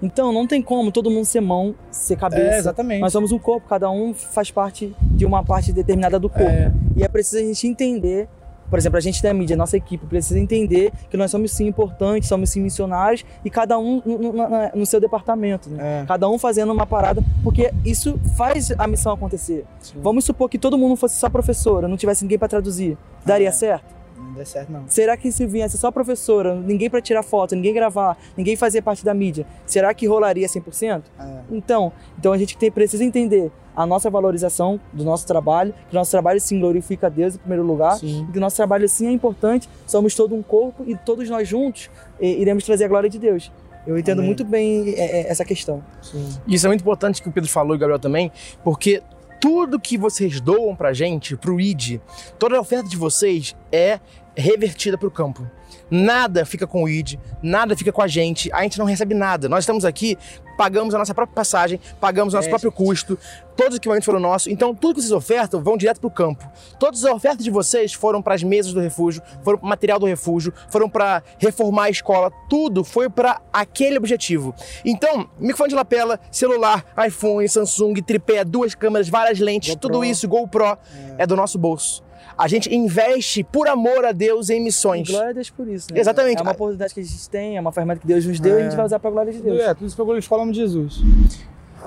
Então, 0.02 0.32
não 0.32 0.46
tem 0.46 0.62
como 0.62 0.92
todo 0.92 1.10
mundo 1.10 1.26
ser 1.26 1.42
mão, 1.42 1.74
ser 1.90 2.18
cabeça. 2.18 2.42
É, 2.42 2.58
exatamente. 2.58 3.02
Nós 3.02 3.14
somos 3.14 3.32
um 3.32 3.40
corpo, 3.40 3.68
cada 3.68 3.90
um 3.90 4.14
faz 4.14 4.52
parte 4.52 4.96
de 5.02 5.26
uma 5.26 5.44
parte 5.44 5.72
determinada 5.72 6.20
do 6.20 6.30
corpo. 6.30 6.50
É. 6.50 6.72
E 6.96 7.04
é 7.04 7.08
preciso 7.08 7.38
a 7.38 7.46
gente 7.46 7.68
entender 7.68 8.28
por 8.70 8.78
exemplo, 8.80 8.98
a 8.98 9.02
gente 9.02 9.22
da 9.22 9.34
mídia, 9.34 9.56
nossa 9.56 9.78
equipe, 9.78 10.06
precisa 10.06 10.40
entender 10.40 10.92
que 11.10 11.18
nós 11.18 11.32
somos 11.32 11.52
sim 11.52 11.68
importantes, 11.68 12.30
somos 12.30 12.50
sim 12.50 12.62
missionários 12.62 13.26
e 13.44 13.50
cada 13.50 13.78
um 13.78 14.02
no, 14.06 14.18
no, 14.18 14.44
no 14.76 14.86
seu 14.86 15.00
departamento, 15.00 15.70
né? 15.70 16.02
É. 16.02 16.06
Cada 16.06 16.30
um 16.30 16.38
fazendo 16.38 16.72
uma 16.72 16.86
parada, 16.86 17.24
porque 17.44 17.74
isso 17.86 18.20
faz 18.36 18.72
a 18.78 18.88
missão 18.88 19.14
acontecer. 19.14 19.66
Sim. 19.80 20.00
Vamos 20.02 20.26
supor 20.26 20.50
que 20.50 20.58
todo 20.58 20.78
mundo 20.78 20.96
fosse 20.96 21.16
só 21.16 21.30
professora, 21.30 21.88
não 21.88 21.98
tivesse 21.98 22.24
ninguém 22.24 22.38
para 22.38 22.48
traduzir. 22.48 22.98
Daria 23.26 23.50
é. 23.50 23.52
certo? 23.52 23.97
Não 24.18 24.34
dá 24.34 24.46
certo, 24.46 24.72
não. 24.72 24.86
Será 24.88 25.16
que 25.16 25.32
se 25.32 25.46
viesse 25.46 25.78
só 25.78 25.92
professora, 25.92 26.56
ninguém 26.56 26.90
para 26.90 27.02
tirar 27.02 27.24
foto, 27.24 27.56
ninguém 27.56 27.74
gravar, 27.74 28.18
ninguém 28.36 28.56
fazer 28.56 28.82
parte 28.82 29.06
da 29.06 29.14
mídia, 29.14 29.46
será 29.66 29.94
que 29.94 30.08
rolaria 30.08 30.48
100%? 30.48 31.04
É. 31.20 31.40
Então, 31.52 31.92
então 32.18 32.34
a 32.34 32.38
gente 32.38 32.58
tem, 32.58 32.72
precisa 32.72 33.04
entender 33.04 33.52
a 33.76 33.86
nossa 33.86 34.10
valorização 34.10 34.80
do 34.92 35.04
nosso 35.04 35.28
trabalho, 35.28 35.74
que 35.88 35.96
o 35.96 36.00
nosso 36.00 36.10
trabalho 36.10 36.42
sim 36.42 36.60
glorifica 36.60 37.08
a 37.08 37.10
Deus 37.10 37.36
em 37.36 37.38
primeiro 37.38 37.64
lugar, 37.64 37.98
sim. 38.00 38.26
e 38.28 38.32
que 38.32 38.38
o 38.38 38.42
nosso 38.42 38.56
trabalho 38.56 38.90
sim 38.90 39.08
é 39.08 39.12
importante, 39.12 39.70
somos 39.86 40.16
todo 40.16 40.34
um 40.34 40.42
corpo 40.42 40.84
e 40.88 40.96
todos 40.96 41.30
nós 41.30 41.48
juntos 41.48 41.90
iremos 42.20 42.64
trazer 42.64 42.86
a 42.86 42.88
glória 42.88 43.10
de 43.10 43.20
Deus. 43.20 43.52
Eu 43.86 43.98
entendo 43.98 44.20
Amém. 44.20 44.28
muito 44.28 44.44
bem 44.44 44.90
é, 44.96 45.22
é, 45.22 45.30
essa 45.30 45.46
questão. 45.46 45.82
Sim. 46.02 46.28
Isso 46.46 46.66
é 46.66 46.70
muito 46.70 46.82
importante 46.82 47.22
que 47.22 47.30
o 47.30 47.32
Pedro 47.32 47.50
falou 47.50 47.74
e 47.74 47.78
o 47.78 47.80
Gabriel 47.80 48.00
também, 48.00 48.32
porque 48.64 49.02
tudo 49.40 49.80
que 49.80 49.98
vocês 49.98 50.40
doam 50.40 50.76
pra 50.76 50.94
gente, 50.94 51.36
pro 51.36 51.60
ID, 51.60 52.00
toda 52.40 52.58
a 52.58 52.62
oferta 52.62 52.90
de 52.90 52.98
vocês 52.98 53.56
é 53.72 54.00
revertida 54.38 54.98
para 54.98 55.08
o 55.08 55.12
campo. 55.12 55.50
Nada 55.90 56.46
fica 56.46 56.68
com 56.68 56.84
o 56.84 56.90
ID, 56.90 57.16
nada 57.42 57.76
fica 57.76 57.92
com 57.92 58.02
a 58.02 58.08
gente, 58.08 58.52
a 58.52 58.62
gente 58.64 58.78
não 58.78 58.86
recebe 58.86 59.14
nada. 59.14 59.48
Nós 59.48 59.60
estamos 59.60 59.86
aqui, 59.86 60.18
pagamos 60.58 60.94
a 60.94 60.98
nossa 60.98 61.14
própria 61.14 61.34
passagem, 61.34 61.80
pagamos 62.00 62.34
o 62.34 62.38
nosso 62.38 62.48
É, 62.48 62.50
próprio 62.50 62.72
custo, 62.72 63.18
todos 63.56 63.74
os 63.74 63.78
equipamentos 63.78 64.06
foram 64.06 64.20
nossos, 64.20 64.48
então 64.48 64.76
tudo 64.76 64.96
que 64.96 65.02
vocês 65.02 65.12
ofertam 65.12 65.64
vão 65.64 65.78
direto 65.78 66.00
para 66.02 66.08
o 66.08 66.12
campo. 66.12 66.46
Todas 66.78 67.06
as 67.06 67.12
ofertas 67.12 67.44
de 67.44 67.50
vocês 67.50 67.94
foram 67.94 68.22
para 68.22 68.36
as 68.36 68.44
mesas 68.44 68.74
do 68.74 68.82
refúgio, 68.82 69.22
foram 69.44 69.58
para 69.60 69.70
material 69.70 70.00
do 70.00 70.06
refúgio, 70.06 70.54
foram 70.70 70.90
para 70.90 71.24
reformar 71.38 71.84
a 71.86 71.90
escola, 71.90 72.32
tudo 72.50 72.84
foi 72.84 73.10
para 73.10 73.42
aquele 73.52 73.98
objetivo. 73.98 74.54
Então, 74.84 75.30
microfone 75.40 75.70
de 75.70 75.76
lapela, 75.76 76.20
celular, 76.30 76.86
iPhone, 77.08 77.48
Samsung, 77.48 77.94
tripé, 78.02 78.44
duas 78.44 78.76
câmeras, 78.76 79.08
várias 79.08 79.40
lentes, 79.40 79.70
GoPro. 79.70 79.90
tudo 79.90 80.04
isso, 80.04 80.28
GoPro, 80.28 80.78
é 81.18 81.26
do 81.26 81.36
nosso 81.36 81.58
bolso. 81.58 82.07
A 82.38 82.48
gente 82.48 82.74
investe 82.74 83.44
por 83.44 83.68
amor 83.68 84.06
a 84.06 84.12
Deus 84.12 84.50
em 84.50 84.58
E 84.58 84.64
missões. 84.64 85.10
glória 85.10 85.30
a 85.32 85.34
Deus 85.34 85.50
por 85.50 85.68
isso, 85.68 85.92
né? 85.92 86.00
Exatamente. 86.00 86.40
É 86.40 86.42
uma 86.44 86.52
oportunidade 86.52 86.94
que 86.94 87.00
a 87.00 87.04
gente 87.04 87.30
tem, 87.30 87.58
é 87.58 87.60
uma 87.62 87.72
ferramenta 87.72 88.00
que 88.02 88.08
Deus 88.08 88.26
nos 88.26 88.40
deu 88.40 88.60
e 88.60 88.62
a 88.62 88.64
gente 88.66 88.76
vai 88.76 88.86
usar 88.86 89.00
pra 89.00 89.10
glória 89.10 89.34
de 89.34 89.42
Deus. 89.42 89.60
É, 89.60 89.74
tudo 89.74 89.88
isso 89.88 89.96
o 90.38 90.40
nome 90.42 90.52
de 90.54 90.60
Jesus. 90.60 91.02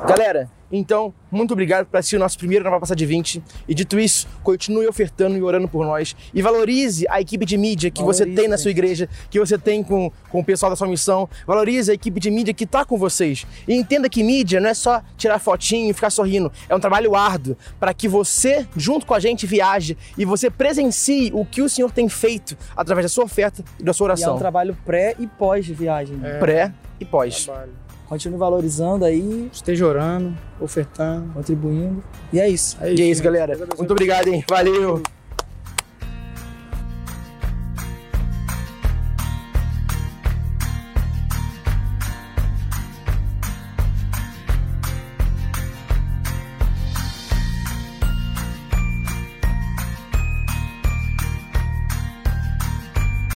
Galera, 0.07 0.49
então, 0.73 1.13
muito 1.33 1.53
obrigado 1.53 1.87
por 1.87 1.97
assistir 1.97 2.15
o 2.15 2.19
nosso 2.21 2.39
primeiro 2.39 2.65
Nova 2.65 2.79
Passar 2.79 2.95
de 2.95 3.05
20. 3.05 3.43
E 3.67 3.75
dito 3.75 3.99
isso, 3.99 4.29
continue 4.43 4.87
ofertando 4.87 5.37
e 5.37 5.43
orando 5.43 5.67
por 5.67 5.85
nós. 5.85 6.15
E 6.33 6.41
valorize 6.41 7.05
a 7.11 7.21
equipe 7.21 7.45
de 7.45 7.57
mídia 7.57 7.91
que 7.91 8.03
você 8.03 8.21
Valorize, 8.23 8.41
tem 8.41 8.49
na 8.49 8.57
sua 8.57 8.71
igreja, 8.71 9.09
que 9.29 9.41
você 9.41 9.59
tem 9.59 9.83
com, 9.83 10.13
com 10.31 10.39
o 10.41 10.45
pessoal 10.45 10.71
da 10.71 10.77
sua 10.77 10.87
missão. 10.87 11.29
Valorize 11.45 11.91
a 11.91 11.95
equipe 11.95 12.21
de 12.21 12.31
mídia 12.31 12.55
que 12.55 12.63
está 12.65 12.85
com 12.85 12.97
vocês. 12.97 13.45
E 13.67 13.75
entenda 13.75 14.09
que 14.09 14.23
mídia 14.23 14.61
não 14.61 14.69
é 14.71 14.75
só 14.75 15.03
tirar 15.17 15.41
fotinho 15.41 15.91
e 15.91 15.93
ficar 15.93 16.11
sorrindo. 16.11 16.53
É 16.69 16.75
um 16.75 16.81
trabalho 16.81 17.17
árduo 17.17 17.57
para 17.81 17.93
que 17.93 18.07
você, 18.07 18.65
junto 18.77 19.05
com 19.07 19.15
a 19.15 19.19
gente, 19.19 19.47
viaje 19.47 19.99
e 20.17 20.25
você 20.25 20.49
presencie 20.49 21.33
o 21.35 21.45
que 21.45 21.63
o 21.63 21.69
Senhor 21.69 21.91
tem 21.91 22.09
feito 22.09 22.57
através 22.77 23.05
da 23.05 23.09
sua 23.09 23.25
oferta 23.25 23.65
e 23.79 23.83
da 23.83 23.93
sua 23.93 24.05
E 24.05 24.07
é 24.07 24.11
oração. 24.13 24.37
um 24.37 24.39
trabalho 24.39 24.77
pré 24.85 25.17
e 25.19 25.27
pós 25.27 25.67
viagem. 25.67 26.17
né? 26.17 26.39
Pré 26.39 26.73
e 27.01 27.05
pós. 27.05 27.45
Trabalho. 27.45 27.73
Continue 28.11 28.39
valorizando 28.39 29.05
aí, 29.05 29.49
Esteja 29.53 29.87
orando, 29.87 30.37
ofertando. 30.61 31.33
contribuindo. 31.33 32.03
E 32.33 32.41
é 32.41 32.49
isso. 32.49 32.77
E 32.83 33.01
é 33.01 33.05
isso, 33.05 33.23
galera. 33.23 33.57
Muito 33.79 33.93
obrigado, 33.93 34.27
hein? 34.27 34.45
Valeu! 34.51 35.01